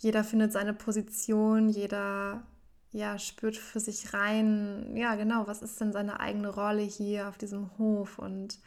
Jeder 0.00 0.24
findet 0.24 0.52
seine 0.52 0.74
Position, 0.74 1.68
jeder 1.68 2.42
ja, 2.92 3.18
spürt 3.18 3.56
für 3.56 3.80
sich 3.80 4.12
rein, 4.12 4.96
ja 4.96 5.14
genau, 5.14 5.46
was 5.46 5.62
ist 5.62 5.80
denn 5.80 5.92
seine 5.92 6.20
eigene 6.20 6.48
Rolle 6.48 6.82
hier 6.82 7.28
auf 7.28 7.38
diesem 7.38 7.70
Hof 7.78 8.18
und 8.18 8.58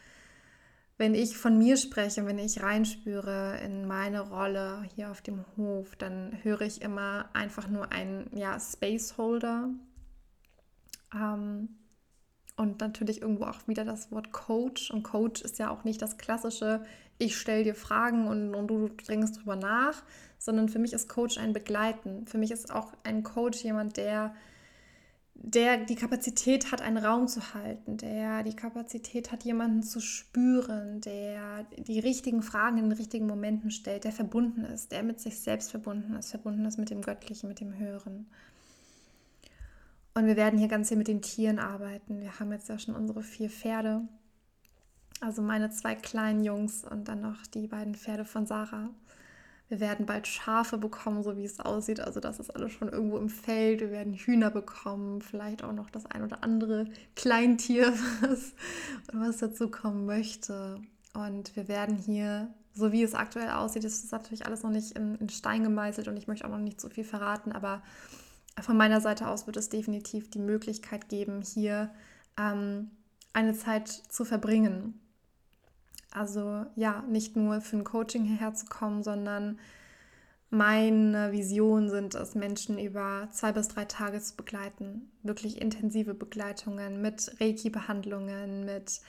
wenn 0.97 1.15
ich 1.15 1.37
von 1.37 1.57
mir 1.57 1.75
spreche, 1.77 2.25
wenn 2.25 2.37
ich 2.37 2.61
reinspüre 2.61 3.59
in 3.63 3.87
meine 3.87 4.21
Rolle 4.21 4.83
hier 4.95 5.09
auf 5.09 5.21
dem 5.21 5.43
Hof, 5.57 5.95
dann 5.95 6.37
höre 6.43 6.61
ich 6.61 6.81
immer 6.81 7.29
einfach 7.33 7.67
nur 7.67 7.91
einen 7.91 8.29
ja, 8.33 8.59
Spaceholder. 8.59 9.69
Ähm, 11.13 11.69
und 12.55 12.79
natürlich 12.79 13.21
irgendwo 13.21 13.45
auch 13.45 13.67
wieder 13.67 13.83
das 13.83 14.11
Wort 14.11 14.31
Coach. 14.31 14.91
Und 14.91 15.03
Coach 15.03 15.41
ist 15.41 15.57
ja 15.57 15.71
auch 15.71 15.83
nicht 15.83 16.01
das 16.01 16.17
klassische, 16.17 16.85
ich 17.23 17.37
stelle 17.37 17.63
dir 17.63 17.75
Fragen 17.75 18.27
und, 18.27 18.53
und 18.53 18.67
du 18.67 18.89
drängst 18.89 19.37
drüber 19.37 19.55
nach, 19.55 20.03
sondern 20.37 20.69
für 20.69 20.79
mich 20.79 20.93
ist 20.93 21.09
Coach 21.09 21.37
ein 21.37 21.53
Begleiten. 21.53 22.27
Für 22.27 22.37
mich 22.37 22.51
ist 22.51 22.71
auch 22.73 22.93
ein 23.03 23.23
Coach 23.23 23.63
jemand, 23.63 23.97
der 23.97 24.33
der 25.35 25.77
die 25.77 25.95
Kapazität 25.95 26.71
hat, 26.71 26.81
einen 26.81 26.97
Raum 26.97 27.27
zu 27.27 27.53
halten, 27.53 27.97
der 27.97 28.43
die 28.43 28.55
Kapazität 28.55 29.31
hat, 29.31 29.43
jemanden 29.43 29.83
zu 29.83 29.99
spüren, 29.99 31.01
der 31.01 31.65
die 31.77 31.99
richtigen 31.99 32.41
Fragen 32.41 32.77
in 32.77 32.85
den 32.85 32.97
richtigen 32.97 33.27
Momenten 33.27 33.69
stellt, 33.69 34.05
der 34.05 34.13
verbunden 34.13 34.63
ist, 34.63 34.93
der 34.93 35.03
mit 35.03 35.19
sich 35.19 35.39
selbst 35.39 35.71
verbunden 35.71 36.15
ist, 36.15 36.31
verbunden 36.31 36.63
ist 36.65 36.77
mit 36.77 36.91
dem 36.91 37.01
Göttlichen, 37.01 37.49
mit 37.49 37.59
dem 37.59 37.77
Hören. 37.77 38.27
Und 40.13 40.27
wir 40.27 40.37
werden 40.37 40.59
hier 40.59 40.69
ganz 40.69 40.87
viel 40.87 40.97
mit 40.97 41.09
den 41.09 41.21
Tieren 41.21 41.59
arbeiten. 41.59 42.21
Wir 42.21 42.39
haben 42.39 42.51
jetzt 42.53 42.69
ja 42.69 42.79
schon 42.79 42.95
unsere 42.95 43.21
vier 43.21 43.49
Pferde, 43.49 44.07
also 45.23 45.41
meine 45.41 45.69
zwei 45.69 45.95
kleinen 45.95 46.43
Jungs 46.43 46.83
und 46.83 47.07
dann 47.07 47.21
noch 47.21 47.47
die 47.47 47.67
beiden 47.67 47.95
Pferde 47.95 48.25
von 48.25 48.45
Sarah. 48.45 48.89
Wir 49.69 49.79
werden 49.79 50.05
bald 50.05 50.27
Schafe 50.27 50.77
bekommen, 50.77 51.23
so 51.23 51.37
wie 51.37 51.45
es 51.45 51.61
aussieht. 51.61 52.01
Also 52.01 52.19
das 52.19 52.39
ist 52.39 52.49
alles 52.49 52.73
schon 52.73 52.89
irgendwo 52.89 53.17
im 53.17 53.29
Feld. 53.29 53.79
Wir 53.79 53.89
werden 53.89 54.13
Hühner 54.13 54.51
bekommen, 54.51 55.21
vielleicht 55.21 55.63
auch 55.63 55.71
noch 55.71 55.89
das 55.89 56.05
ein 56.05 56.23
oder 56.23 56.43
andere 56.43 56.87
Kleintier, 57.15 57.93
was, 58.21 58.53
was 59.13 59.37
dazu 59.37 59.71
kommen 59.71 60.05
möchte. 60.05 60.81
Und 61.13 61.55
wir 61.55 61.69
werden 61.69 61.95
hier, 61.95 62.53
so 62.75 62.91
wie 62.91 63.03
es 63.03 63.15
aktuell 63.15 63.51
aussieht, 63.51 63.85
das 63.85 64.03
ist 64.03 64.11
natürlich 64.11 64.45
alles 64.45 64.63
noch 64.63 64.71
nicht 64.71 64.91
in, 64.91 65.15
in 65.15 65.29
Stein 65.29 65.63
gemeißelt 65.63 66.09
und 66.09 66.17
ich 66.17 66.27
möchte 66.27 66.45
auch 66.45 66.51
noch 66.51 66.57
nicht 66.57 66.81
so 66.81 66.89
viel 66.89 67.05
verraten, 67.05 67.53
aber 67.53 67.81
von 68.61 68.75
meiner 68.75 68.99
Seite 68.99 69.27
aus 69.27 69.47
wird 69.47 69.57
es 69.57 69.69
definitiv 69.69 70.29
die 70.29 70.39
Möglichkeit 70.39 71.07
geben, 71.07 71.41
hier 71.41 71.91
ähm, 72.37 72.91
eine 73.31 73.53
Zeit 73.53 73.87
zu 73.87 74.25
verbringen 74.25 74.99
also 76.13 76.65
ja, 76.75 77.03
nicht 77.09 77.35
nur 77.35 77.61
für 77.61 77.77
ein 77.77 77.83
Coaching 77.83 78.23
hierher 78.23 78.53
zu 78.53 78.65
kommen, 78.67 79.03
sondern 79.03 79.59
meine 80.49 81.31
Vision 81.31 81.89
sind 81.89 82.13
es, 82.13 82.35
Menschen 82.35 82.77
über 82.77 83.27
zwei 83.31 83.51
bis 83.51 83.69
drei 83.69 83.85
Tage 83.85 84.21
zu 84.21 84.35
begleiten. 84.35 85.11
Wirklich 85.23 85.59
intensive 85.59 86.13
Begleitungen 86.13 87.01
mit 87.01 87.39
Reiki-Behandlungen, 87.39 88.63
mit 88.63 89.01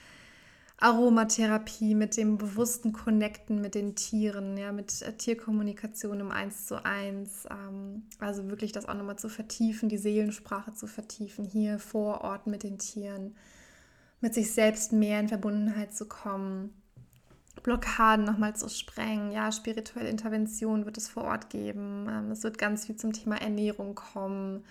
Aromatherapie, 0.77 1.93
mit 1.93 2.17
dem 2.17 2.39
bewussten 2.39 2.93
Connecten 2.93 3.61
mit 3.61 3.75
den 3.75 3.95
Tieren, 3.95 4.57
ja, 4.57 4.71
mit 4.71 5.03
äh, 5.03 5.13
Tierkommunikation 5.13 6.19
im 6.19 6.31
Eins 6.31 6.65
zu 6.65 6.83
eins. 6.83 7.45
Ähm, 7.49 8.07
also 8.17 8.49
wirklich 8.49 8.71
das 8.71 8.89
auch 8.89 8.95
nochmal 8.95 9.19
zu 9.19 9.29
vertiefen, 9.29 9.87
die 9.87 9.97
Seelensprache 9.97 10.73
zu 10.73 10.87
vertiefen, 10.87 11.45
hier 11.45 11.77
vor 11.77 12.21
Ort 12.21 12.47
mit 12.47 12.63
den 12.63 12.79
Tieren, 12.79 13.35
mit 14.19 14.33
sich 14.33 14.51
selbst 14.51 14.91
mehr 14.91 15.19
in 15.19 15.29
Verbundenheit 15.29 15.93
zu 15.93 16.07
kommen 16.07 16.73
Blockaden 17.65 18.25
nochmal 18.25 18.55
zu 18.55 18.69
sprengen. 18.69 19.31
Ja, 19.31 19.51
spirituelle 19.51 20.07
Intervention 20.07 20.85
wird 20.85 20.97
es 20.97 21.09
vor 21.09 21.23
Ort 21.23 21.49
geben. 21.49 22.07
Ähm, 22.07 22.29
es 22.29 22.43
wird 22.43 22.59
ganz 22.59 22.85
viel 22.85 22.95
zum 22.95 23.11
Thema 23.11 23.41
Ernährung 23.41 23.95
kommen. 23.95 24.63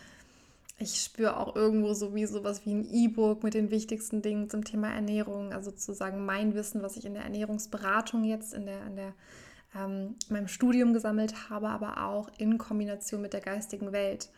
Ich 0.79 1.03
spüre 1.03 1.37
auch 1.37 1.57
irgendwo 1.57 1.93
so 1.93 2.15
wie 2.15 2.25
sowas 2.25 2.65
wie 2.65 2.73
ein 2.73 2.89
E-Book 2.89 3.43
mit 3.43 3.55
den 3.55 3.73
wichtigsten 3.73 4.23
Dingen 4.23 4.49
zum 4.49 4.63
Thema 4.63 4.93
Ernährung. 4.93 5.53
Also 5.53 5.73
sozusagen 5.73 6.25
mein 6.25 6.55
Wissen, 6.55 6.83
was 6.83 6.97
ich 6.97 7.05
in 7.05 7.15
der 7.15 7.25
Ernährungsberatung 7.25 8.23
jetzt 8.23 8.55
in 8.55 8.67
der, 8.67 8.87
in 8.87 8.95
der 8.95 9.13
ähm, 9.75 10.15
meinem 10.29 10.47
Studium 10.47 10.93
gesammelt 10.93 11.51
habe, 11.51 11.71
aber 11.71 12.07
auch 12.07 12.31
in 12.39 12.59
Kombination 12.59 13.23
mit 13.23 13.33
der 13.33 13.41
geistigen 13.41 13.91
Welt. 13.91 14.31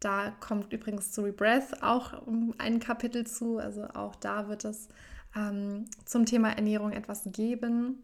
Da 0.00 0.30
kommt 0.40 0.74
übrigens 0.74 1.10
zu 1.10 1.22
Rebreath 1.22 1.82
auch 1.82 2.12
ein 2.58 2.80
Kapitel 2.80 3.26
zu. 3.26 3.56
Also 3.56 3.84
auch 3.94 4.14
da 4.16 4.48
wird 4.50 4.66
es 4.66 4.88
ähm, 5.36 5.86
zum 6.04 6.26
Thema 6.26 6.50
Ernährung 6.50 6.92
etwas 6.92 7.22
geben. 7.26 7.98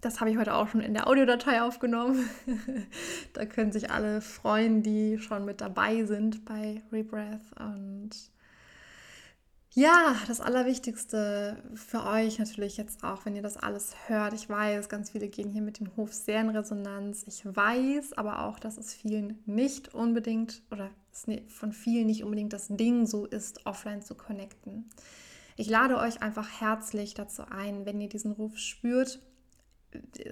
Das 0.00 0.20
habe 0.20 0.30
ich 0.30 0.36
heute 0.36 0.54
auch 0.54 0.68
schon 0.68 0.80
in 0.80 0.94
der 0.94 1.06
Audiodatei 1.06 1.62
aufgenommen. 1.62 2.28
da 3.34 3.46
können 3.46 3.70
sich 3.70 3.90
alle 3.90 4.20
freuen, 4.20 4.82
die 4.82 5.18
schon 5.18 5.44
mit 5.44 5.60
dabei 5.60 6.04
sind 6.04 6.44
bei 6.44 6.82
Rebreath. 6.90 7.40
Und 7.58 8.10
ja, 9.74 10.16
das 10.26 10.40
Allerwichtigste 10.40 11.56
für 11.74 12.04
euch 12.04 12.38
natürlich 12.38 12.76
jetzt 12.76 13.04
auch, 13.04 13.24
wenn 13.24 13.36
ihr 13.36 13.42
das 13.42 13.56
alles 13.56 13.94
hört. 14.06 14.34
Ich 14.34 14.48
weiß, 14.48 14.90
ganz 14.90 15.10
viele 15.10 15.28
gehen 15.28 15.48
hier 15.48 15.62
mit 15.62 15.78
dem 15.78 15.96
Hof 15.96 16.12
sehr 16.12 16.42
in 16.42 16.50
Resonanz. 16.50 17.24
Ich 17.26 17.42
weiß 17.46 18.12
aber 18.14 18.44
auch, 18.44 18.58
dass 18.58 18.76
es 18.76 18.92
vielen 18.92 19.38
nicht 19.46 19.94
unbedingt 19.94 20.62
oder 20.70 20.90
von 21.48 21.72
vielen 21.72 22.06
nicht 22.06 22.24
unbedingt 22.24 22.52
das 22.52 22.68
Ding 22.68 23.06
so 23.06 23.24
ist, 23.24 23.64
offline 23.64 24.02
zu 24.02 24.14
connecten. 24.14 24.90
Ich 25.56 25.68
lade 25.68 25.98
euch 25.98 26.22
einfach 26.22 26.60
herzlich 26.60 27.14
dazu 27.14 27.44
ein, 27.50 27.84
wenn 27.86 28.00
ihr 28.00 28.08
diesen 28.08 28.32
Ruf 28.32 28.58
spürt. 28.58 29.20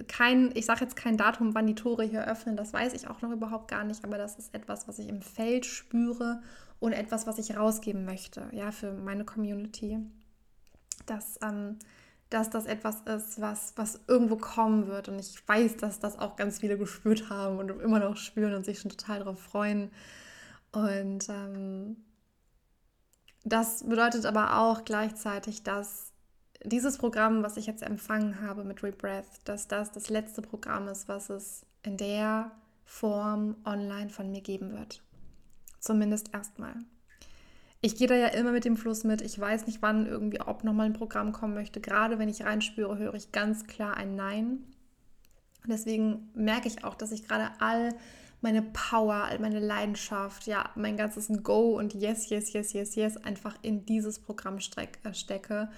Kein, 0.07 0.51
ich 0.55 0.65
sage 0.65 0.81
jetzt 0.81 0.95
kein 0.95 1.17
Datum, 1.17 1.53
wann 1.53 1.67
die 1.67 1.75
Tore 1.75 2.03
hier 2.03 2.25
öffnen, 2.25 2.57
das 2.57 2.73
weiß 2.73 2.93
ich 2.93 3.07
auch 3.07 3.21
noch 3.21 3.31
überhaupt 3.31 3.69
gar 3.69 3.83
nicht, 3.83 4.03
aber 4.03 4.17
das 4.17 4.39
ist 4.39 4.55
etwas, 4.55 4.87
was 4.87 4.97
ich 4.97 5.07
im 5.07 5.21
Feld 5.21 5.67
spüre 5.67 6.41
und 6.79 6.93
etwas, 6.93 7.27
was 7.27 7.37
ich 7.37 7.55
rausgeben 7.55 8.03
möchte, 8.05 8.49
ja, 8.53 8.71
für 8.71 8.91
meine 8.91 9.23
Community. 9.23 9.99
Dass, 11.05 11.39
ähm, 11.43 11.77
dass 12.31 12.49
das 12.49 12.65
etwas 12.65 13.01
ist, 13.01 13.39
was, 13.39 13.73
was 13.75 13.99
irgendwo 14.07 14.37
kommen 14.37 14.87
wird. 14.87 15.09
Und 15.09 15.19
ich 15.19 15.47
weiß, 15.47 15.77
dass 15.77 15.99
das 15.99 16.17
auch 16.17 16.37
ganz 16.37 16.59
viele 16.59 16.77
gespürt 16.77 17.29
haben 17.29 17.59
und 17.59 17.69
immer 17.69 17.99
noch 17.99 18.17
spüren 18.17 18.53
und 18.53 18.65
sich 18.65 18.79
schon 18.79 18.89
total 18.89 19.19
darauf 19.19 19.39
freuen. 19.39 19.91
Und 20.71 21.27
ähm, 21.29 21.97
das 23.43 23.83
bedeutet 23.83 24.25
aber 24.25 24.57
auch 24.57 24.85
gleichzeitig, 24.85 25.63
dass 25.63 26.11
dieses 26.63 26.97
Programm, 26.97 27.43
was 27.43 27.57
ich 27.57 27.65
jetzt 27.65 27.81
empfangen 27.81 28.41
habe 28.41 28.63
mit 28.63 28.83
Rebreath, 28.83 29.25
dass 29.45 29.67
das 29.67 29.91
das 29.91 30.09
letzte 30.09 30.41
Programm 30.41 30.87
ist, 30.87 31.07
was 31.07 31.29
es 31.29 31.65
in 31.83 31.97
der 31.97 32.51
Form 32.85 33.55
online 33.65 34.09
von 34.09 34.29
mir 34.29 34.41
geben 34.41 34.73
wird. 34.73 35.01
Zumindest 35.79 36.33
erstmal. 36.33 36.75
Ich 37.83 37.95
gehe 37.95 38.07
da 38.07 38.15
ja 38.15 38.27
immer 38.27 38.51
mit 38.51 38.63
dem 38.63 38.77
Fluss 38.77 39.03
mit. 39.03 39.23
Ich 39.23 39.39
weiß 39.39 39.65
nicht, 39.65 39.81
wann 39.81 40.05
irgendwie, 40.05 40.39
ob 40.39 40.63
nochmal 40.63 40.85
ein 40.85 40.93
Programm 40.93 41.31
kommen 41.31 41.55
möchte. 41.55 41.81
Gerade 41.81 42.19
wenn 42.19 42.29
ich 42.29 42.43
reinspüre, 42.43 42.99
höre 42.99 43.15
ich 43.15 43.31
ganz 43.31 43.65
klar 43.65 43.97
ein 43.97 44.15
Nein. 44.15 44.63
deswegen 45.65 46.29
merke 46.35 46.67
ich 46.67 46.83
auch, 46.83 46.93
dass 46.93 47.11
ich 47.11 47.27
gerade 47.27 47.49
all 47.59 47.95
meine 48.41 48.61
Power, 48.61 49.29
meine 49.39 49.59
Leidenschaft, 49.59 50.47
ja, 50.47 50.69
mein 50.75 50.97
ganzes 50.97 51.29
Go 51.43 51.77
und 51.77 51.93
Yes, 51.93 52.29
Yes, 52.29 52.53
Yes, 52.53 52.73
Yes, 52.73 52.95
Yes 52.95 53.17
einfach 53.17 53.55
in 53.61 53.85
dieses 53.85 54.19
Programm 54.19 54.57
äh, 54.57 55.13
stecke 55.13 55.69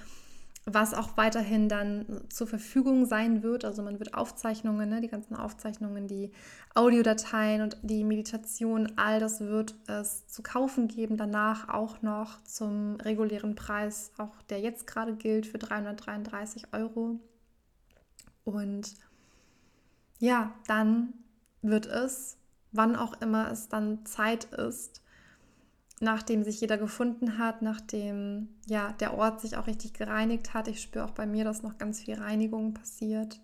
was 0.65 0.93
auch 0.93 1.17
weiterhin 1.17 1.67
dann 1.67 2.22
zur 2.29 2.48
Verfügung 2.48 3.05
sein 3.05 3.43
wird. 3.43 3.65
Also 3.65 3.82
man 3.82 4.00
wird 4.00 4.13
Aufzeichnungen, 4.13 4.89
ne, 4.89 5.01
die 5.01 5.10
ganzen 5.10 5.36
Aufzeichnungen, 5.36 6.08
die 6.08 6.32
Audiodateien 6.74 7.62
und 7.62 7.77
die 7.82 8.03
Meditation, 8.03 8.93
all 8.96 9.20
das 9.20 9.41
wird 9.41 9.75
es 9.88 10.25
zu 10.27 10.41
kaufen 10.41 10.88
geben. 10.88 11.17
Danach 11.17 11.67
auch 11.67 12.01
noch 12.01 12.41
zum 12.43 12.96
regulären 12.96 13.55
Preis, 13.55 14.12
auch 14.17 14.41
der 14.50 14.62
jetzt 14.62 14.88
gerade 14.88 15.15
gilt, 15.15 15.46
für 15.46 15.58
333 15.58 16.74
Euro. 16.74 17.20
Und 18.46 18.93
ja, 20.20 20.53
dann 20.67 21.13
wird 21.62 21.88
es, 21.88 22.38
wann 22.74 22.96
auch 22.96 23.22
immer 23.22 23.50
es 23.51 23.70
dann 23.70 24.06
Zeit 24.06 24.46
ist, 24.46 25.01
nachdem 26.00 26.44
sich 26.44 26.60
jeder 26.60 26.77
gefunden 26.77 27.38
hat, 27.38 27.62
nachdem 27.62 28.50
ja 28.68 28.92
der 28.94 29.13
Ort 29.13 29.42
sich 29.42 29.56
auch 29.56 29.68
richtig 29.68 29.94
gereinigt 29.94 30.53
hat, 30.53 30.68
ich 30.68 30.82
spüre 30.82 31.06
auch 31.06 31.12
bei 31.12 31.25
mir, 31.25 31.46
dass 31.46 31.63
noch 31.63 31.77
ganz 31.77 32.01
viel 32.01 32.15
Reinigung 32.15 32.74
passiert, 32.74 33.39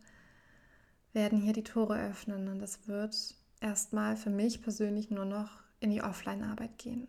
werden 1.13 1.39
hier 1.39 1.53
die 1.53 1.63
Tore 1.63 1.98
öffnen 2.09 2.50
und 2.50 2.62
es 2.62 2.88
wird 2.88 3.36
erstmal 3.62 4.17
für 4.17 4.29
mich 4.29 4.62
persönlich 4.62 5.09
nur 5.09 5.25
noch 5.25 5.50
in 5.79 5.89
die 5.89 6.01
Offline-Arbeit 6.01 6.77
gehen. 6.77 7.07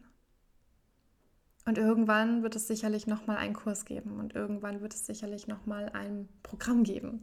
Und 1.66 1.76
irgendwann 1.76 2.42
wird 2.42 2.56
es 2.56 2.66
sicherlich 2.66 3.06
noch 3.06 3.26
mal 3.26 3.36
einen 3.36 3.54
Kurs 3.54 3.84
geben 3.84 4.18
und 4.18 4.34
irgendwann 4.34 4.80
wird 4.80 4.94
es 4.94 5.06
sicherlich 5.06 5.46
noch 5.46 5.66
mal 5.66 5.90
ein 5.90 6.28
Programm 6.42 6.84
geben. 6.84 7.22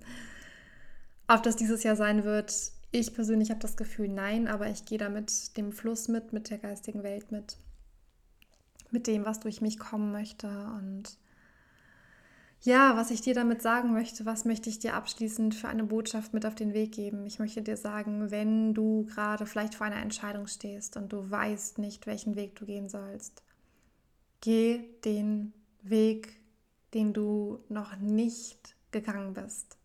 Ob 1.27 1.43
das 1.43 1.55
dieses 1.55 1.83
Jahr 1.83 1.95
sein 1.95 2.23
wird, 2.23 2.53
ich 2.91 3.13
persönlich 3.13 3.49
habe 3.49 3.59
das 3.59 3.77
Gefühl, 3.77 4.07
nein, 4.07 4.47
aber 4.47 4.67
ich 4.67 4.85
gehe 4.85 4.97
da 4.97 5.09
mit 5.09 5.57
dem 5.57 5.71
Fluss 5.71 6.07
mit, 6.07 6.33
mit 6.33 6.49
der 6.49 6.57
geistigen 6.57 7.03
Welt 7.03 7.31
mit 7.31 7.57
mit 8.91 9.07
dem, 9.07 9.25
was 9.25 9.39
durch 9.39 9.61
mich 9.61 9.79
kommen 9.79 10.11
möchte. 10.11 10.47
Und 10.47 11.17
ja, 12.61 12.95
was 12.95 13.11
ich 13.11 13.21
dir 13.21 13.33
damit 13.33 13.61
sagen 13.61 13.93
möchte, 13.93 14.25
was 14.25 14.45
möchte 14.45 14.69
ich 14.69 14.79
dir 14.79 14.95
abschließend 14.95 15.55
für 15.55 15.67
eine 15.67 15.83
Botschaft 15.83 16.33
mit 16.33 16.45
auf 16.45 16.55
den 16.55 16.73
Weg 16.73 16.93
geben? 16.93 17.25
Ich 17.25 17.39
möchte 17.39 17.61
dir 17.61 17.77
sagen, 17.77 18.31
wenn 18.31 18.73
du 18.73 19.05
gerade 19.05 19.45
vielleicht 19.45 19.75
vor 19.75 19.85
einer 19.87 20.01
Entscheidung 20.01 20.47
stehst 20.47 20.97
und 20.97 21.13
du 21.13 21.29
weißt 21.29 21.77
nicht, 21.79 22.07
welchen 22.07 22.35
Weg 22.35 22.55
du 22.55 22.65
gehen 22.65 22.89
sollst, 22.89 23.43
geh 24.41 24.81
den 25.05 25.53
Weg, 25.81 26.39
den 26.93 27.13
du 27.13 27.59
noch 27.69 27.95
nicht 27.97 28.75
gegangen 28.91 29.33
bist. 29.33 29.76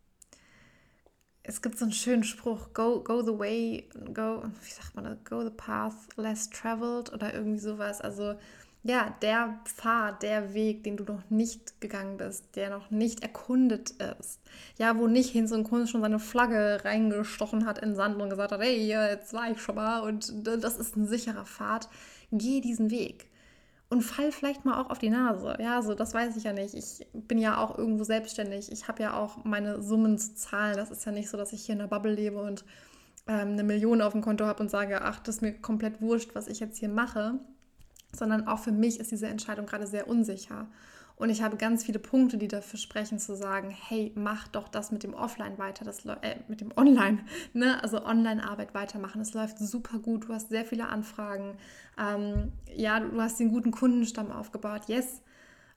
Es 1.45 1.61
gibt 1.61 1.79
so 1.79 1.85
einen 1.85 1.93
schönen 1.93 2.25
Spruch, 2.25 2.73
go, 2.73 3.01
go 3.01 3.23
the 3.23 3.37
way, 3.37 3.89
go, 4.15 4.45
wie 4.63 4.71
sagt 4.71 4.95
man 4.95 5.05
das, 5.05 5.19
go 5.25 5.43
the 5.43 5.51
path 5.51 5.95
less 6.17 6.49
traveled 6.51 7.13
oder 7.13 7.35
irgendwie 7.35 7.59
sowas. 7.59 8.01
Also 8.01 8.35
ja, 8.85 9.15
der 9.23 9.61
Pfad, 9.65 10.23
der 10.23 10.55
Weg, 10.55 10.83
den 10.83 10.97
du 10.97 11.05
noch 11.05 11.31
nicht 11.31 11.81
gegangen 11.81 12.17
bist, 12.17 12.57
der 12.57 12.71
noch 12.71 12.91
nicht 12.91 13.23
erkundet 13.23 13.91
ist. 13.91 14.41
Ja, 14.77 14.99
wo 14.99 15.07
nicht 15.07 15.31
hin 15.31 15.47
so 15.47 15.55
ein 15.55 15.65
Kunst 15.65 15.93
schon 15.93 16.01
seine 16.01 16.19
Flagge 16.19 16.85
reingestochen 16.85 17.65
hat 17.65 17.79
in 17.79 17.95
Sand 17.95 18.21
und 18.21 18.31
gesagt 18.31 18.53
hat, 18.53 18.61
hey, 18.61 18.85
jetzt 18.87 19.33
war 19.33 19.51
ich 19.51 19.61
schon 19.61 19.77
mal 19.77 20.01
und 20.01 20.33
das 20.45 20.79
ist 20.79 20.97
ein 20.97 21.07
sicherer 21.07 21.45
Pfad. 21.45 21.89
Geh 22.33 22.61
diesen 22.61 22.91
Weg. 22.91 23.27
Und 23.93 24.03
fall 24.03 24.33
vielleicht 24.33 24.65
mal 24.65 24.81
auch 24.81 24.91
auf 24.91 24.99
die 24.99 25.11
Nase. 25.11 25.57
Ja, 25.61 25.83
so 25.83 25.95
das 25.95 26.15
weiß 26.15 26.37
ich 26.37 26.45
ja 26.45 26.53
nicht. 26.53 26.75
Ich 26.75 27.07
bin 27.13 27.39
ja 27.39 27.59
auch 27.59 27.77
irgendwo 27.77 28.05
selbstständig. 28.05 28.73
Ich 28.73 28.89
habe 28.89 29.03
ja 29.03 29.15
auch 29.15 29.45
meine 29.45 29.83
Summen 29.83 30.19
zu 30.19 30.35
zahlen. 30.35 30.77
Das 30.77 30.91
ist 30.91 31.05
ja 31.05 31.13
nicht 31.13 31.29
so, 31.29 31.37
dass 31.37 31.53
ich 31.53 31.67
hier 31.67 31.75
in 31.75 31.81
der 31.81 31.87
Bubble 31.89 32.15
lebe 32.15 32.41
und 32.41 32.65
ähm, 33.27 33.51
eine 33.51 33.65
Million 33.65 34.01
auf 34.01 34.13
dem 34.13 34.23
Konto 34.23 34.47
habe 34.47 34.63
und 34.63 34.71
sage, 34.71 35.03
ach, 35.03 35.21
das 35.21 35.37
ist 35.37 35.43
mir 35.43 35.53
komplett 35.53 36.01
wurscht, 36.01 36.35
was 36.35 36.49
ich 36.49 36.59
jetzt 36.59 36.79
hier 36.79 36.89
mache 36.89 37.39
sondern 38.15 38.47
auch 38.47 38.59
für 38.59 38.73
mich 38.73 39.01
ist 39.01 39.11
diese 39.11 39.27
Entscheidung 39.27 39.67
gerade 39.67 39.87
sehr 39.87 40.09
unsicher. 40.09 40.67
Und 41.17 41.31
ich 41.31 41.43
habe 41.43 41.57
ganz 41.57 41.85
viele 41.85 41.99
Punkte, 41.99 42.37
die 42.39 42.49
dafür 42.49 42.79
sprechen, 42.79 43.19
zu 43.19 43.37
sagen, 43.37 43.71
hey, 43.71 44.13
mach 44.15 44.49
doch 44.49 44.69
das 44.69 44.91
mit 44.91 45.03
dem 45.03 45.15
Offline 45.15 45.59
weiter, 45.59 45.85
das 45.85 46.05
äh, 46.05 46.37
mit 46.49 46.61
dem 46.61 46.73
Online, 46.77 47.19
ne? 47.53 47.83
also 47.83 48.05
Online-Arbeit 48.05 48.75
weitermachen. 48.75 49.21
Es 49.21 49.35
läuft 49.35 49.59
super 49.59 49.99
gut, 49.99 50.29
du 50.29 50.35
hast 50.35 50.49
sehr 50.49 50.65
viele 50.65 50.89
Anfragen. 50.89 51.57
Ähm, 51.99 52.53
ja, 52.75 53.01
du 53.01 53.21
hast 53.21 53.39
den 53.39 53.51
guten 53.51 53.71
Kundenstamm 53.71 54.31
aufgebaut. 54.31 54.83
Yes, 54.89 55.23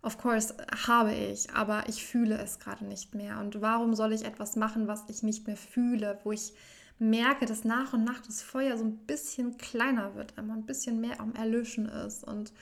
of 0.01 0.17
course, 0.17 0.55
habe 0.88 1.13
ich, 1.13 1.51
aber 1.51 1.83
ich 1.88 2.05
fühle 2.05 2.38
es 2.38 2.60
gerade 2.60 2.86
nicht 2.86 3.13
mehr. 3.13 3.39
Und 3.39 3.62
warum 3.62 3.93
soll 3.95 4.13
ich 4.13 4.25
etwas 4.25 4.55
machen, 4.55 4.88
was 4.88 5.03
ich 5.10 5.23
nicht 5.23 5.47
mehr 5.47 5.57
fühle, 5.57 6.19
wo 6.23 6.31
ich 6.31 6.53
merke, 6.99 7.45
dass 7.45 7.63
nach 7.63 7.93
und 7.93 8.03
nach 8.03 8.21
das 8.21 8.41
Feuer 8.41 8.77
so 8.77 8.86
ein 8.86 8.97
bisschen 8.97 9.57
kleiner 9.57 10.15
wird, 10.15 10.38
einmal 10.38 10.57
ein 10.57 10.65
bisschen 10.65 11.01
mehr 11.01 11.19
am 11.19 11.33
Erlöschen 11.36 11.88
ist. 11.88 12.23
Und 12.23 12.53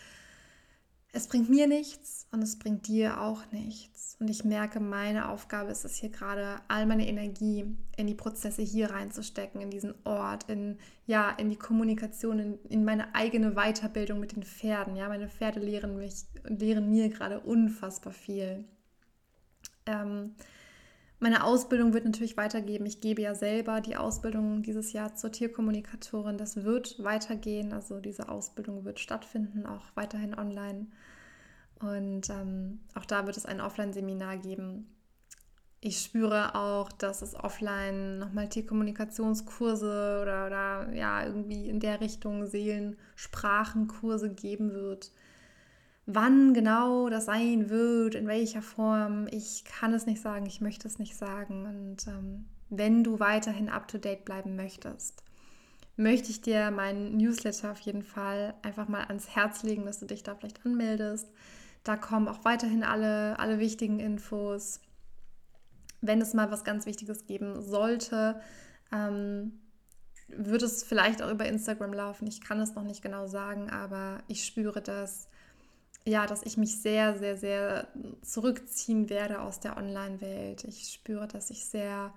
es 1.15 1.27
bringt 1.27 1.47
mir 1.47 1.67
nichts 1.67 2.27
und 2.31 2.41
es 2.41 2.57
bringt 2.57 2.87
dir 2.87 3.21
auch 3.21 3.43
nichts. 3.51 4.17
Und 4.19 4.29
ich 4.29 4.43
merke, 4.43 4.79
meine 4.79 5.29
Aufgabe 5.29 5.71
ist 5.71 5.85
es 5.85 5.95
hier 5.95 6.09
gerade, 6.09 6.59
all 6.67 6.87
meine 6.87 7.07
Energie 7.07 7.77
in 7.95 8.07
die 8.07 8.15
Prozesse 8.15 8.63
hier 8.63 8.89
reinzustecken, 8.89 9.61
in 9.61 9.69
diesen 9.69 9.93
Ort, 10.05 10.49
in, 10.49 10.79
ja, 11.05 11.29
in 11.29 11.51
die 11.51 11.55
Kommunikation, 11.55 12.39
in, 12.39 12.59
in 12.65 12.83
meine 12.83 13.13
eigene 13.13 13.51
Weiterbildung 13.51 14.19
mit 14.19 14.35
den 14.35 14.43
Pferden. 14.43 14.95
Ja, 14.95 15.07
meine 15.07 15.29
Pferde 15.29 15.59
lehren 15.59 15.97
mich 15.97 16.25
lehren 16.45 16.89
mir 16.89 17.09
gerade 17.09 17.39
unfassbar 17.41 18.11
viel. 18.11 18.65
Ähm, 19.85 20.33
meine 21.23 21.45
Ausbildung 21.45 21.93
wird 21.93 22.03
natürlich 22.03 22.35
weitergeben. 22.35 22.85
Ich 22.85 22.99
gebe 22.99 23.21
ja 23.21 23.33
selber 23.33 23.79
die 23.79 23.95
Ausbildung 23.95 24.61
dieses 24.61 24.91
Jahr 24.91 25.15
zur 25.15 25.31
Tierkommunikatorin. 25.31 26.37
Das 26.37 26.65
wird 26.65 27.01
weitergehen. 27.01 27.71
Also 27.71 28.01
diese 28.01 28.27
Ausbildung 28.27 28.83
wird 28.83 28.99
stattfinden, 28.99 29.65
auch 29.65 29.85
weiterhin 29.95 30.37
online. 30.37 30.87
Und 31.79 32.29
ähm, 32.29 32.81
auch 32.93 33.05
da 33.05 33.25
wird 33.25 33.37
es 33.37 33.45
ein 33.45 33.61
Offline-Seminar 33.61 34.35
geben. 34.37 34.93
Ich 35.79 36.01
spüre 36.01 36.55
auch, 36.55 36.91
dass 36.91 37.21
es 37.21 37.35
offline 37.35 38.19
nochmal 38.19 38.49
Tierkommunikationskurse 38.49 40.19
oder, 40.21 40.47
oder 40.47 40.93
ja, 40.93 41.25
irgendwie 41.25 41.69
in 41.69 41.79
der 41.79 42.01
Richtung 42.01 42.47
Seelensprachenkurse 42.47 44.29
geben 44.29 44.73
wird. 44.73 45.11
Wann 46.05 46.53
genau 46.53 47.09
das 47.09 47.25
sein 47.25 47.69
wird, 47.69 48.15
in 48.15 48.27
welcher 48.27 48.61
Form, 48.61 49.27
ich 49.31 49.63
kann 49.63 49.93
es 49.93 50.05
nicht 50.05 50.21
sagen, 50.21 50.45
ich 50.45 50.59
möchte 50.59 50.87
es 50.87 50.99
nicht 50.99 51.15
sagen. 51.15 51.65
Und 51.65 52.07
ähm, 52.07 52.45
wenn 52.69 53.03
du 53.03 53.19
weiterhin 53.19 53.69
up-to-date 53.69 54.25
bleiben 54.25 54.55
möchtest, 54.55 55.23
möchte 55.95 56.31
ich 56.31 56.41
dir 56.41 56.71
meinen 56.71 57.15
Newsletter 57.17 57.71
auf 57.71 57.79
jeden 57.79 58.03
Fall 58.03 58.53
einfach 58.63 58.87
mal 58.87 59.05
ans 59.05 59.29
Herz 59.29 59.63
legen, 59.63 59.85
dass 59.85 59.99
du 59.99 60.05
dich 60.05 60.23
da 60.23 60.35
vielleicht 60.35 60.65
anmeldest. 60.65 61.29
Da 61.83 61.95
kommen 61.95 62.27
auch 62.27 62.43
weiterhin 62.43 62.83
alle, 62.83 63.39
alle 63.39 63.59
wichtigen 63.59 63.99
Infos. 63.99 64.81
Wenn 66.01 66.19
es 66.19 66.33
mal 66.33 66.51
was 66.51 66.65
ganz 66.65 66.85
Wichtiges 66.85 67.25
geben 67.27 67.61
sollte, 67.61 68.41
ähm, 68.91 69.53
wird 70.27 70.63
es 70.63 70.83
vielleicht 70.83 71.21
auch 71.21 71.31
über 71.31 71.45
Instagram 71.45 71.93
laufen. 71.93 72.27
Ich 72.27 72.41
kann 72.41 72.59
es 72.59 72.75
noch 72.75 72.83
nicht 72.83 73.01
genau 73.01 73.27
sagen, 73.27 73.69
aber 73.69 74.19
ich 74.27 74.45
spüre 74.45 74.81
das 74.81 75.27
ja, 76.05 76.27
dass 76.27 76.43
ich 76.43 76.57
mich 76.57 76.81
sehr, 76.81 77.17
sehr, 77.17 77.37
sehr 77.37 77.87
zurückziehen 78.21 79.09
werde 79.09 79.41
aus 79.41 79.59
der 79.59 79.77
Online-Welt. 79.77 80.65
Ich 80.65 80.89
spüre, 80.89 81.27
dass 81.27 81.49
ich 81.49 81.65
sehr, 81.65 82.13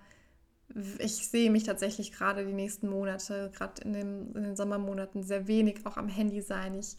ich 0.98 1.28
sehe 1.28 1.50
mich 1.50 1.64
tatsächlich 1.64 2.12
gerade 2.12 2.44
die 2.44 2.52
nächsten 2.52 2.88
Monate, 2.88 3.52
gerade 3.54 3.82
in, 3.82 3.94
in 3.94 4.42
den 4.42 4.56
Sommermonaten, 4.56 5.22
sehr 5.22 5.46
wenig 5.46 5.86
auch 5.86 5.96
am 5.96 6.08
Handy 6.08 6.42
sein. 6.42 6.74
Ich 6.74 6.96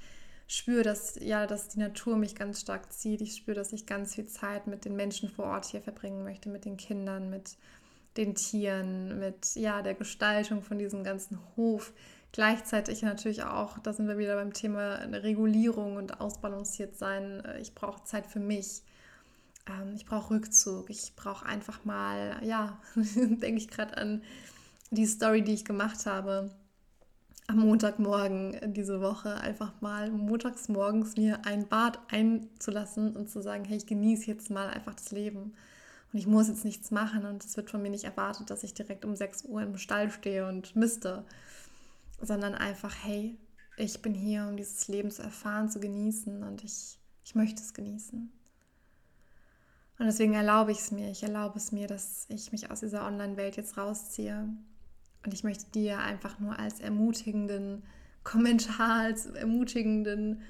spüre, 0.47 0.83
dass, 0.83 1.15
ja, 1.19 1.45
dass 1.45 1.67
die 1.67 1.79
Natur 1.79 2.15
mich 2.15 2.35
ganz 2.35 2.61
stark 2.61 2.93
zieht. 2.93 3.19
Ich 3.19 3.35
spüre, 3.35 3.55
dass 3.55 3.73
ich 3.73 3.85
ganz 3.85 4.15
viel 4.15 4.27
Zeit 4.27 4.67
mit 4.67 4.85
den 4.85 4.95
Menschen 4.95 5.29
vor 5.29 5.45
Ort 5.45 5.65
hier 5.65 5.81
verbringen 5.81 6.23
möchte, 6.23 6.47
mit 6.49 6.63
den 6.63 6.77
Kindern, 6.77 7.29
mit 7.29 7.57
den 8.15 8.33
Tieren, 8.33 9.19
mit 9.19 9.55
ja, 9.55 9.81
der 9.81 9.93
Gestaltung 9.93 10.63
von 10.63 10.79
diesem 10.79 11.03
ganzen 11.03 11.37
Hof 11.55 11.93
Gleichzeitig 12.31 13.01
natürlich 13.01 13.43
auch, 13.43 13.79
da 13.79 13.93
sind 13.93 14.07
wir 14.07 14.17
wieder 14.17 14.35
beim 14.35 14.53
Thema 14.53 14.95
Regulierung 14.95 15.95
und 15.95 16.19
ausbalanciert 16.21 16.97
sein. 16.97 17.43
Äh, 17.45 17.59
ich 17.59 17.73
brauche 17.73 18.03
Zeit 18.03 18.27
für 18.27 18.39
mich. 18.39 18.83
Ähm, 19.67 19.93
ich 19.95 20.05
brauche 20.05 20.33
Rückzug. 20.33 20.89
Ich 20.89 21.13
brauche 21.15 21.45
einfach 21.45 21.85
mal, 21.85 22.37
ja, 22.43 22.79
denke 22.95 23.57
ich 23.57 23.67
gerade 23.67 23.97
an 23.97 24.23
die 24.91 25.05
Story, 25.05 25.41
die 25.43 25.53
ich 25.53 25.65
gemacht 25.65 26.05
habe 26.05 26.49
am 27.47 27.59
Montagmorgen 27.59 28.73
diese 28.73 29.01
Woche 29.01 29.35
einfach 29.35 29.71
mal 29.79 30.11
montags 30.11 30.67
morgens 30.67 31.15
mir 31.15 31.45
ein 31.45 31.67
Bad 31.67 31.99
einzulassen 32.09 33.15
und 33.15 33.29
zu 33.29 33.41
sagen, 33.41 33.63
hey, 33.63 33.77
ich 33.77 33.85
genieße 33.85 34.27
jetzt 34.27 34.49
mal 34.49 34.69
einfach 34.69 34.93
das 34.95 35.11
Leben 35.11 35.53
und 36.11 36.19
ich 36.19 36.27
muss 36.27 36.49
jetzt 36.49 36.65
nichts 36.65 36.91
machen 36.91 37.25
und 37.25 37.43
es 37.45 37.55
wird 37.55 37.71
von 37.71 37.81
mir 37.81 37.89
nicht 37.89 38.03
erwartet, 38.03 38.49
dass 38.49 38.63
ich 38.63 38.73
direkt 38.73 39.05
um 39.05 39.15
6 39.15 39.45
Uhr 39.45 39.61
im 39.61 39.77
Stall 39.77 40.11
stehe 40.11 40.45
und 40.45 40.75
misste, 40.75 41.23
sondern 42.21 42.55
einfach, 42.55 42.95
hey, 43.03 43.37
ich 43.77 44.01
bin 44.01 44.13
hier, 44.13 44.47
um 44.47 44.57
dieses 44.57 44.87
Leben 44.87 45.11
zu 45.11 45.21
erfahren, 45.21 45.69
zu 45.69 45.79
genießen 45.79 46.43
und 46.43 46.63
ich, 46.63 46.99
ich 47.23 47.35
möchte 47.35 47.61
es 47.61 47.73
genießen. 47.73 48.31
Und 49.99 50.05
deswegen 50.05 50.33
erlaube 50.33 50.71
ich 50.71 50.79
es 50.79 50.91
mir. 50.91 51.09
Ich 51.09 51.23
erlaube 51.23 51.57
es 51.57 51.71
mir, 51.71 51.87
dass 51.87 52.25
ich 52.29 52.51
mich 52.51 52.69
aus 52.69 52.81
dieser 52.81 53.05
Online-Welt 53.05 53.57
jetzt 53.57 53.77
rausziehe. 53.77 54.47
Und 55.25 55.33
ich 55.33 55.43
möchte 55.43 55.65
dir 55.71 55.99
einfach 55.99 56.39
nur 56.39 56.57
als 56.59 56.79
ermutigenden 56.79 57.83
Kommentar, 58.23 59.01
als 59.05 59.25
ermutigenden, 59.25 60.41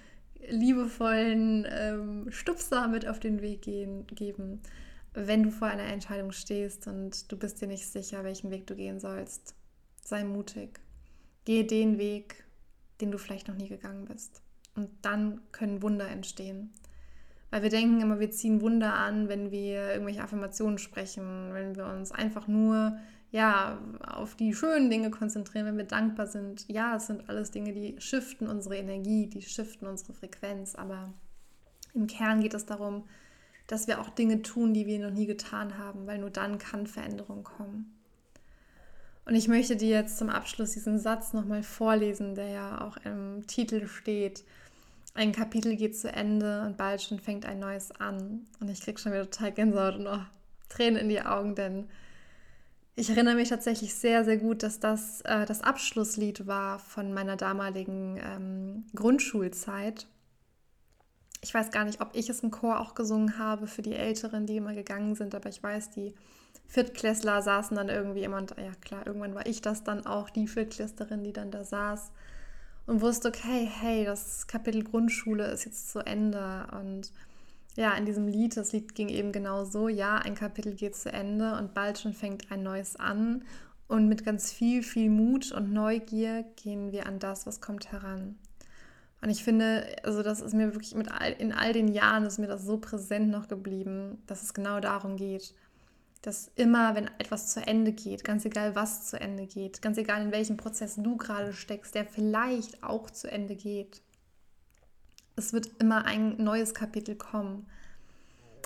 liebevollen 0.49 1.65
ähm, 1.69 2.32
Stupser 2.32 2.88
mit 2.88 3.08
auf 3.08 3.19
den 3.19 3.41
Weg 3.41 3.62
gehen, 3.62 4.06
geben, 4.08 4.62
wenn 5.13 5.43
du 5.43 5.51
vor 5.51 5.67
einer 5.67 5.84
Entscheidung 5.84 6.32
stehst 6.32 6.88
und 6.88 7.32
du 7.32 7.38
bist 7.38 7.62
dir 7.62 7.67
nicht 7.67 7.88
sicher, 7.88 8.23
welchen 8.23 8.51
Weg 8.51 8.67
du 8.67 8.75
gehen 8.75 8.99
sollst. 8.99 9.56
Sei 10.03 10.23
mutig. 10.23 10.80
Gehe 11.47 11.63
den 11.63 11.97
Weg, 11.97 12.43
den 12.99 13.10
du 13.10 13.17
vielleicht 13.17 13.47
noch 13.47 13.55
nie 13.55 13.69
gegangen 13.69 14.03
bist. 14.03 14.41
Und 14.75 14.89
dann 15.01 15.39
können 15.53 15.81
Wunder 15.81 16.05
entstehen. 16.10 16.73
Weil 17.51 17.63
wir 17.63 17.69
denken 17.69 18.01
immer, 18.01 18.19
wir 18.19 18.31
ziehen 18.31 18.60
Wunder 18.60 18.95
an, 18.95 19.29
wenn 19.29 19.49
wir 19.49 19.93
irgendwelche 19.93 20.21
Affirmationen 20.21 20.77
sprechen, 20.77 21.53
wenn 21.53 21.77
wir 21.77 21.86
uns 21.86 22.12
einfach 22.12 22.49
nur 22.49 22.97
ja, 23.31 23.81
auf 24.05 24.36
die 24.36 24.53
schönen 24.53 24.89
Dinge 24.89 25.10
konzentrieren, 25.10 25.67
wenn 25.67 25.77
wir 25.77 25.86
dankbar 25.86 26.27
sind. 26.27 26.67
Ja, 26.67 26.97
es 26.97 27.07
sind 27.07 27.29
alles 27.29 27.49
Dinge, 27.51 27.71
die 27.71 27.95
shiften 28.01 28.49
unsere 28.49 28.75
Energie, 28.75 29.27
die 29.27 29.41
shiften 29.41 29.88
unsere 29.88 30.12
Frequenz, 30.12 30.75
aber 30.75 31.13
im 31.93 32.07
Kern 32.07 32.41
geht 32.41 32.55
es 32.55 32.65
darum, 32.65 33.05
dass 33.67 33.88
wir 33.88 34.01
auch 34.01 34.10
Dinge 34.10 34.41
tun, 34.41 34.73
die 34.73 34.86
wir 34.86 34.99
noch 34.99 35.15
nie 35.15 35.27
getan 35.27 35.77
haben, 35.77 36.07
weil 36.07 36.17
nur 36.17 36.29
dann 36.29 36.57
kann 36.57 36.88
Veränderung 36.88 37.45
kommen. 37.45 37.96
Und 39.27 39.35
ich 39.35 39.49
möchte 39.49 39.75
dir 39.75 39.89
jetzt 39.89 40.17
zum 40.17 40.29
Abschluss 40.29 40.71
diesen 40.71 40.99
Satz 40.99 41.33
nochmal 41.33 41.61
vorlesen, 41.61 42.33
der 42.33 42.47
ja 42.47 42.81
auch 42.81 42.95
im 43.03 43.45
Titel 43.45 43.85
steht. 43.85 44.45
Ein 45.15 45.33
Kapitel 45.33 45.75
geht 45.75 45.97
zu 45.97 46.09
Ende 46.09 46.61
und 46.61 46.77
bald 46.77 47.01
schon 47.01 47.19
fängt 47.19 47.45
ein 47.45 47.59
neues 47.59 47.91
an. 47.91 48.47
Und 48.61 48.69
ich 48.69 48.79
kriege 48.79 48.97
schon 48.97 49.11
wieder 49.11 49.29
total 49.29 49.51
Gänsehaut 49.51 49.95
und 49.95 50.07
oh, 50.07 50.21
Tränen 50.69 51.01
in 51.01 51.09
die 51.09 51.21
Augen, 51.21 51.55
denn 51.55 51.89
ich 52.95 53.09
erinnere 53.09 53.35
mich 53.35 53.49
tatsächlich 53.49 53.93
sehr, 53.95 54.23
sehr 54.23 54.37
gut, 54.37 54.63
dass 54.63 54.79
das 54.79 55.21
äh, 55.21 55.45
das 55.45 55.61
Abschlusslied 55.61 56.47
war 56.47 56.79
von 56.79 57.13
meiner 57.13 57.35
damaligen 57.35 58.17
ähm, 58.23 58.85
Grundschulzeit. 58.95 60.07
Ich 61.41 61.53
weiß 61.53 61.71
gar 61.71 61.83
nicht, 61.83 61.99
ob 61.99 62.11
ich 62.13 62.29
es 62.29 62.39
im 62.39 62.51
Chor 62.51 62.79
auch 62.79 62.95
gesungen 62.95 63.37
habe 63.37 63.67
für 63.67 63.81
die 63.81 63.93
Älteren, 63.93 64.45
die 64.45 64.55
immer 64.55 64.73
gegangen 64.73 65.15
sind, 65.15 65.35
aber 65.35 65.49
ich 65.49 65.61
weiß, 65.61 65.91
die 65.91 66.15
Viertklässler 66.67 67.41
saßen 67.41 67.78
dann 67.78 67.89
irgendwie 67.89 68.24
immer, 68.24 68.38
und 68.38 68.56
ja 68.58 68.72
klar, 68.82 69.06
irgendwann 69.06 69.36
war 69.36 69.46
ich 69.46 69.62
das 69.62 69.84
dann 69.84 70.06
auch, 70.06 70.30
die 70.30 70.48
Viertklässlerin, 70.48 71.24
die 71.24 71.34
dann 71.34 71.52
da 71.52 71.63
saß 71.63 72.12
und 72.88 73.02
wusste, 73.02 73.28
okay, 73.30 73.70
hey, 73.72 74.06
das 74.06 74.48
Kapitel 74.48 74.84
Grundschule 74.84 75.46
ist 75.48 75.65
jetzt 75.65 75.91
zu 75.91 76.00
Ende 76.00 76.67
und 76.80 77.12
ja, 77.76 77.93
in 77.93 78.06
diesem 78.06 78.28
Lied, 78.28 78.58
das 78.58 78.74
Lied 78.74 78.96
ging 78.96 79.08
eben 79.08 79.32
genau 79.32 79.63
so, 79.63 79.88
ja, 79.88 80.17
ein 80.17 80.34
Kapitel 80.34 80.74
geht 80.74 80.96
zu 80.96 81.13
Ende 81.13 81.56
und 81.58 81.76
bald 81.76 82.00
schon 82.00 82.13
fängt 82.13 82.52
ein 82.52 82.63
neues 82.63 82.96
an. 82.96 83.43
Und 83.88 84.10
mit 84.10 84.26
ganz 84.26 84.52
viel, 84.52 84.84
viel 84.84 85.10
Mut 85.10 85.52
und 85.52 85.72
Neugier 85.72 86.43
gehen 86.58 86.91
wir 86.91 87.06
an 87.06 87.20
das, 87.20 87.46
was 87.46 87.62
kommt, 87.62 87.91
heran. 87.91 88.36
Und 89.22 89.30
ich 89.30 89.43
finde, 89.43 89.86
also 90.04 90.24
das 90.24 90.41
ist 90.41 90.54
mir 90.54 90.74
wirklich 90.74 90.96
mit 90.96 91.12
all, 91.12 91.32
in 91.32 91.54
all 91.54 91.72
den 91.72 91.88
Jahren 91.88 92.26
ist 92.26 92.38
mir 92.39 92.48
das 92.48 92.65
so 92.65 92.78
präsent 92.78 93.30
noch 93.30 93.48
geblieben, 93.48 94.22
dass 94.28 94.43
es 94.43 94.54
genau 94.54 94.80
darum 94.80 95.15
geht, 95.15 95.54
dass 96.27 96.51
immer, 96.55 96.93
wenn 96.93 97.07
etwas 97.19 97.53
zu 97.53 97.65
Ende 97.65 97.93
geht, 97.93 98.25
ganz 98.25 98.43
egal 98.43 98.75
was 98.75 99.05
zu 99.05 99.17
Ende 99.17 99.47
geht, 99.47 99.81
ganz 99.81 99.97
egal 99.97 100.21
in 100.21 100.33
welchem 100.33 100.57
Prozess 100.57 100.95
du 100.97 101.15
gerade 101.15 101.53
steckst, 101.53 101.95
der 101.95 102.05
vielleicht 102.05 102.83
auch 102.83 103.09
zu 103.09 103.31
Ende 103.31 103.55
geht, 103.55 104.01
es 105.37 105.53
wird 105.53 105.69
immer 105.79 106.03
ein 106.03 106.35
neues 106.43 106.73
Kapitel 106.73 107.15
kommen. 107.15 107.65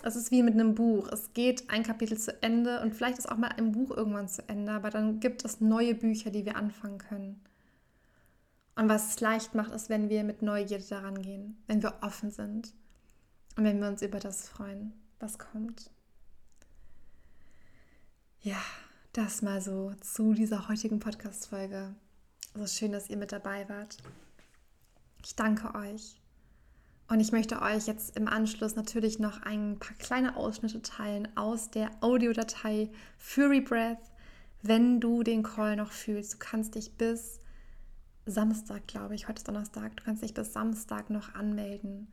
Es 0.02 0.16
ist 0.16 0.32
wie 0.32 0.42
mit 0.42 0.56
einem 0.56 0.74
Buch. 0.74 1.08
Es 1.10 1.34
geht 1.34 1.70
ein 1.70 1.84
Kapitel 1.84 2.18
zu 2.18 2.42
Ende 2.42 2.82
und 2.82 2.96
vielleicht 2.96 3.20
ist 3.20 3.32
auch 3.32 3.38
mal 3.38 3.52
ein 3.56 3.74
Buch 3.74 3.92
irgendwann 3.92 4.28
zu 4.28 4.42
Ende, 4.50 4.72
aber 4.72 4.90
dann 4.90 5.20
gibt 5.20 5.46
es 5.46 5.62
neue 5.62 5.94
Bücher, 5.94 6.32
die 6.32 6.46
wir 6.46 6.56
anfangen 6.56 6.98
können. 6.98 7.44
Und 8.76 8.90
was 8.90 9.12
es 9.12 9.20
leicht 9.20 9.54
macht, 9.54 9.72
ist, 9.72 9.88
wenn 9.88 10.10
wir 10.10 10.24
mit 10.24 10.42
Neugierde 10.42 10.86
daran 10.90 11.22
gehen, 11.22 11.62
wenn 11.68 11.84
wir 11.84 12.00
offen 12.02 12.32
sind 12.32 12.74
und 13.56 13.66
wenn 13.66 13.80
wir 13.80 13.88
uns 13.88 14.02
über 14.02 14.18
das 14.18 14.50
freuen, 14.50 14.94
was 15.20 15.38
kommt. 15.38 15.92
Ja, 18.44 18.58
das 19.14 19.44
mal 19.44 19.62
so 19.62 19.94
zu 20.02 20.34
dieser 20.34 20.68
heutigen 20.68 21.00
Podcast-Folge. 21.00 21.94
So 22.56 22.66
schön, 22.66 22.92
dass 22.92 23.08
ihr 23.08 23.18
mit 23.18 23.32
dabei 23.32 23.70
wart. 23.70 23.98
Ich 25.24 25.36
danke 25.36 25.76
euch 25.76 26.20
und 27.08 27.20
ich 27.20 27.32
möchte 27.32 27.62
euch 27.62 27.86
jetzt 27.86 28.18
im 28.18 28.28
Anschluss 28.28 28.76
natürlich 28.76 29.20
noch 29.20 29.44
ein 29.44 29.78
paar 29.78 29.96
kleine 29.98 30.38
Ausschnitte 30.38 30.82
teilen 30.82 31.28
aus 31.38 31.70
der 31.70 31.92
Audiodatei 32.02 32.90
Fury 33.20 33.62
Breath, 33.62 34.12
wenn 34.64 35.00
du 35.00 35.22
den 35.22 35.44
Call 35.44 35.76
noch 35.76 35.92
fühlst. 35.92 36.34
Du 36.34 36.38
kannst 36.40 36.74
dich 36.74 36.98
bis 36.98 37.42
Samstag, 38.26 38.88
glaube 38.88 39.14
ich, 39.14 39.28
heute 39.28 39.38
ist 39.38 39.48
Donnerstag, 39.48 39.98
du 39.98 40.04
kannst 40.04 40.24
dich 40.24 40.34
bis 40.34 40.52
Samstag 40.52 41.12
noch 41.12 41.36
anmelden. 41.36 42.12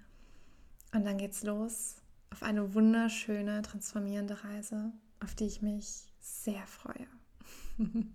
Und 0.93 1.07
dann 1.07 1.17
geht's 1.17 1.43
los 1.43 1.97
auf 2.29 2.43
eine 2.43 2.75
wunderschöne, 2.75 3.63
transformierende 3.63 4.45
Reise, 4.45 4.93
auf 5.21 5.35
die 5.35 5.47
ich 5.47 5.63
mich 5.63 6.08
sehr 6.29 6.67
freue. 6.67 7.07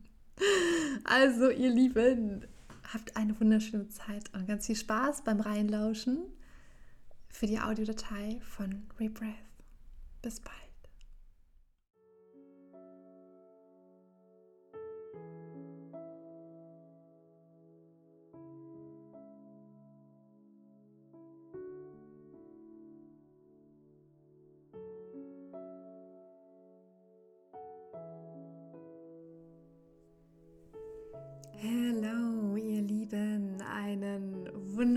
also, 1.04 1.50
ihr 1.50 1.70
Lieben, 1.70 2.46
habt 2.94 3.16
eine 3.18 3.40
wunderschöne 3.40 3.90
Zeit 3.90 4.34
und 4.34 4.48
ganz 4.48 4.68
viel 4.68 4.76
Spaß 4.76 5.24
beim 5.24 5.40
Reinlauschen 5.40 6.20
für 7.30 7.48
die 7.48 7.60
Audiodatei 7.60 8.40
von 8.44 8.84
Rebreath. 9.00 9.34
Bis 10.22 10.40
bald. 10.40 10.63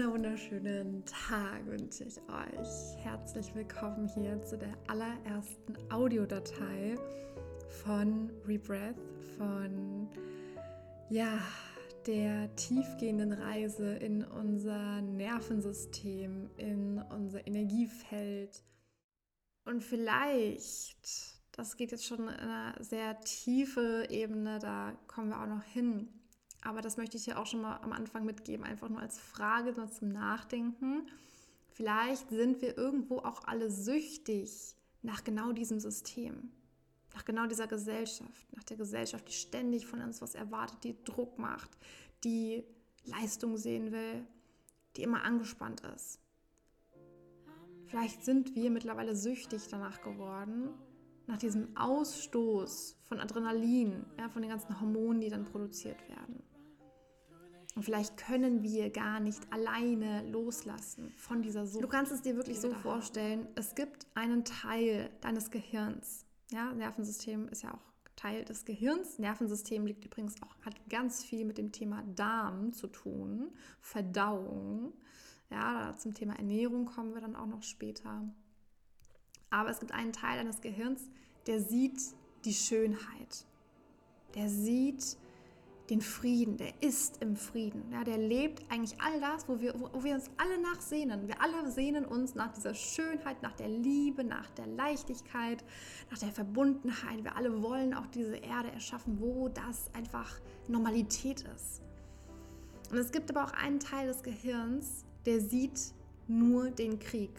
Wunderschönen 0.05 1.05
Tag 1.07 1.67
wünsche 1.67 2.05
ich 2.05 2.19
euch. 2.19 2.97
Herzlich 3.03 3.55
willkommen 3.55 4.07
hier 4.09 4.43
zu 4.45 4.59
der 4.59 4.77
allerersten 4.89 5.75
Audiodatei 5.91 6.97
von 7.83 8.31
Rebreath, 8.47 9.01
von 9.39 10.09
ja, 11.09 11.39
der 12.07 12.55
tiefgehenden 12.57 13.33
Reise 13.33 13.95
in 13.95 14.23
unser 14.23 15.01
Nervensystem, 15.01 16.51
in 16.59 16.99
unser 17.11 17.47
Energiefeld. 17.47 18.63
Und 19.65 19.83
vielleicht, 19.83 21.41
das 21.53 21.77
geht 21.79 21.91
jetzt 21.91 22.05
schon 22.05 22.21
in 22.21 22.29
eine 22.29 22.85
sehr 22.85 23.19
tiefe 23.21 24.07
Ebene, 24.11 24.59
da 24.59 24.93
kommen 25.07 25.31
wir 25.31 25.41
auch 25.41 25.47
noch 25.47 25.65
hin 25.65 26.09
aber 26.63 26.81
das 26.81 26.97
möchte 26.97 27.17
ich 27.17 27.25
dir 27.25 27.39
auch 27.39 27.47
schon 27.47 27.61
mal 27.61 27.79
am 27.83 27.93
Anfang 27.93 28.25
mitgeben, 28.25 28.65
einfach 28.65 28.89
nur 28.89 29.01
als 29.01 29.19
Frage 29.19 29.73
nur 29.73 29.91
zum 29.91 30.09
Nachdenken. 30.09 31.09
Vielleicht 31.69 32.31
sind 32.31 32.63
wir 32.63 32.77
irgendwo 32.77 33.19
auch 33.19 33.45
alle 33.45 33.71
süchtig 33.71 34.75
nach 35.03 35.23
genau 35.25 35.53
diesem 35.53 35.79
System, 35.79 36.51
nach 37.15 37.25
genau 37.25 37.47
dieser 37.47 37.67
Gesellschaft, 37.67 38.53
nach 38.55 38.65
der 38.65 38.77
Gesellschaft, 38.77 39.29
die 39.29 39.33
ständig 39.33 39.87
von 39.87 40.01
uns 40.01 40.21
was 40.21 40.35
erwartet, 40.35 40.85
die 40.85 41.05
Druck 41.05 41.39
macht, 41.39 41.71
die 42.25 42.65
Leistung 43.05 43.57
sehen 43.57 43.93
will, 43.93 44.27
die 44.97 45.03
immer 45.03 45.23
angespannt 45.23 45.83
ist. 45.95 46.19
Vielleicht 47.87 48.25
sind 48.25 48.55
wir 48.57 48.71
mittlerweile 48.71 49.15
süchtig 49.15 49.69
danach 49.71 50.01
geworden, 50.03 50.71
nach 51.27 51.39
diesem 51.39 51.77
Ausstoß 51.77 52.97
von 53.03 53.21
Adrenalin, 53.21 54.05
ja, 54.19 54.29
von 54.29 54.43
den 54.43 54.51
ganzen 54.51 54.81
Hormonen, 54.81 55.21
die 55.21 55.29
dann 55.29 55.45
produziert 55.45 56.09
werden. 56.09 56.43
Und 57.75 57.83
vielleicht 57.83 58.17
können 58.17 58.63
wir 58.63 58.91
gar 58.91 59.21
nicht 59.21 59.53
alleine 59.53 60.27
loslassen 60.31 61.13
von 61.19 61.43
dieser 61.43 61.67
Sucht. 61.67 61.85
Du 61.85 61.89
kannst 61.89 62.11
es 62.11 62.23
dir 62.23 62.35
wirklich 62.35 62.59
so 62.59 62.73
vorstellen, 62.73 63.47
es 63.55 63.75
gibt 63.75 64.07
einen 64.15 64.45
Teil 64.45 65.11
deines 65.21 65.51
Gehirns. 65.51 66.25
Ja, 66.51 66.73
Nervensystem 66.73 67.49
ist 67.49 67.65
ja 67.65 67.75
auch 67.75 67.93
Teil 68.17 68.47
des 68.47 68.65
Gehirns. 68.65 69.19
Nervensystem 69.19 69.87
liegt 69.87 70.07
übrigens 70.07 70.41
auch, 70.43 70.57
hat 70.65 70.75
ganz 70.89 71.23
viel 71.23 71.45
mit 71.45 71.59
dem 71.59 71.71
Thema 71.71 72.03
Darm 72.15 72.73
zu 72.73 72.87
tun, 72.87 73.53
Verdauung. 73.81 74.95
Ja, 75.51 75.95
zum 75.99 76.15
Thema 76.15 76.35
Ernährung 76.37 76.87
kommen 76.87 77.13
wir 77.13 77.21
dann 77.21 77.37
auch 77.37 77.47
noch 77.47 77.63
später. 77.63 78.23
Aber 79.51 79.71
es 79.71 79.81
gibt 79.81 79.93
einen 79.93 80.13
Teil 80.13 80.39
deines 80.39 80.61
Gehirns, 80.61 81.11
der 81.47 81.61
sieht 81.61 82.01
die 82.45 82.55
Schönheit. 82.55 83.47
Der 84.35 84.49
sieht 84.49 85.17
den 85.91 86.01
Frieden, 86.01 86.57
der 86.57 86.73
ist 86.83 87.23
im 87.23 87.37
Frieden. 87.37 87.85
Ja, 87.93 88.03
der 88.03 88.19
lebt 88.19 88.65
eigentlich 88.71 89.01
all 89.01 89.21
das, 89.21 89.49
wo 89.49 89.61
wir, 89.61 89.75
wo 89.79 90.03
wir 90.03 90.15
uns 90.15 90.31
alle 90.37 90.61
nachsehnen. 90.61 91.29
Wir 91.29 91.41
alle 91.41 91.71
sehnen 91.71 92.05
uns 92.05 92.35
nach 92.35 92.53
dieser 92.53 92.75
Schönheit, 92.75 93.41
nach 93.43 93.53
der 93.53 93.69
Liebe, 93.69 94.25
nach 94.25 94.51
der 94.51 94.67
Leichtigkeit, 94.67 95.65
nach 96.11 96.19
der 96.19 96.33
Verbundenheit. 96.33 97.23
Wir 97.23 97.37
alle 97.37 97.63
wollen 97.63 97.95
auch 97.95 98.07
diese 98.07 98.37
Erde 98.37 98.73
erschaffen, 98.73 99.21
wo 99.21 99.49
das 99.49 99.91
einfach 99.95 100.41
Normalität 100.69 101.45
ist. 101.55 101.83
Und 102.91 102.99
es 102.99 103.13
gibt 103.13 103.31
aber 103.31 103.45
auch 103.45 103.53
einen 103.53 103.81
Teil 103.81 104.09
des 104.09 104.23
Gehirns, 104.23 105.05
der 105.25 105.41
sieht 105.41 105.81
nur 106.29 106.71
den 106.71 106.99
Krieg. 106.99 107.31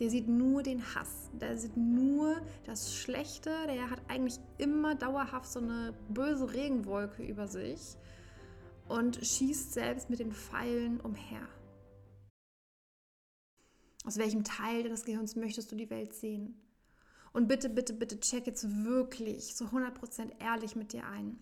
Der 0.00 0.10
sieht 0.10 0.28
nur 0.28 0.62
den 0.62 0.82
Hass, 0.94 1.30
der 1.34 1.56
sieht 1.56 1.76
nur 1.76 2.36
das 2.64 2.94
Schlechte, 2.94 3.50
der 3.68 3.90
hat 3.90 4.02
eigentlich 4.08 4.40
immer 4.58 4.96
dauerhaft 4.96 5.50
so 5.50 5.60
eine 5.60 5.94
böse 6.08 6.52
Regenwolke 6.52 7.22
über 7.24 7.46
sich 7.46 7.96
und 8.88 9.24
schießt 9.24 9.72
selbst 9.72 10.10
mit 10.10 10.18
den 10.18 10.32
Pfeilen 10.32 11.00
umher. 11.00 11.48
Aus 14.04 14.18
welchem 14.18 14.44
Teil 14.44 14.82
des 14.82 15.04
Gehirns 15.04 15.36
möchtest 15.36 15.70
du 15.70 15.76
die 15.76 15.90
Welt 15.90 16.12
sehen? 16.12 16.60
Und 17.32 17.48
bitte, 17.48 17.70
bitte, 17.70 17.92
bitte 17.92 18.20
check 18.20 18.46
jetzt 18.46 18.84
wirklich 18.84 19.56
so 19.56 19.66
100% 19.66 20.40
ehrlich 20.40 20.76
mit 20.76 20.92
dir 20.92 21.06
ein. 21.06 21.38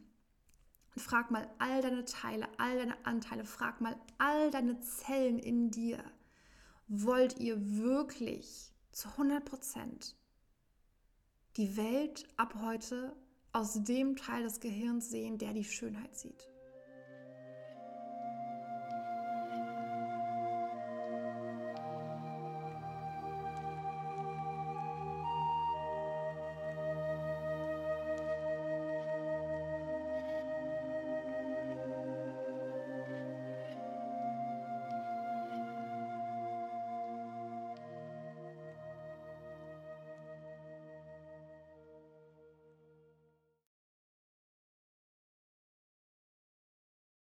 Und 0.94 1.02
frag 1.02 1.30
mal 1.30 1.50
all 1.58 1.80
deine 1.80 2.04
Teile, 2.04 2.46
all 2.58 2.76
deine 2.76 3.04
Anteile, 3.04 3.44
frag 3.44 3.80
mal 3.80 3.96
all 4.18 4.50
deine 4.50 4.78
Zellen 4.80 5.38
in 5.38 5.70
dir 5.70 5.98
wollt 6.94 7.38
ihr 7.38 7.56
wirklich 7.78 8.70
zu 8.92 9.08
100 9.08 9.44
Prozent 9.44 10.14
die 11.56 11.76
Welt 11.78 12.28
ab 12.36 12.54
heute 12.60 13.16
aus 13.52 13.82
dem 13.82 14.16
Teil 14.16 14.42
des 14.42 14.60
Gehirns 14.60 15.08
sehen, 15.08 15.38
der 15.38 15.54
die 15.54 15.64
Schönheit 15.64 16.14
sieht? 16.14 16.51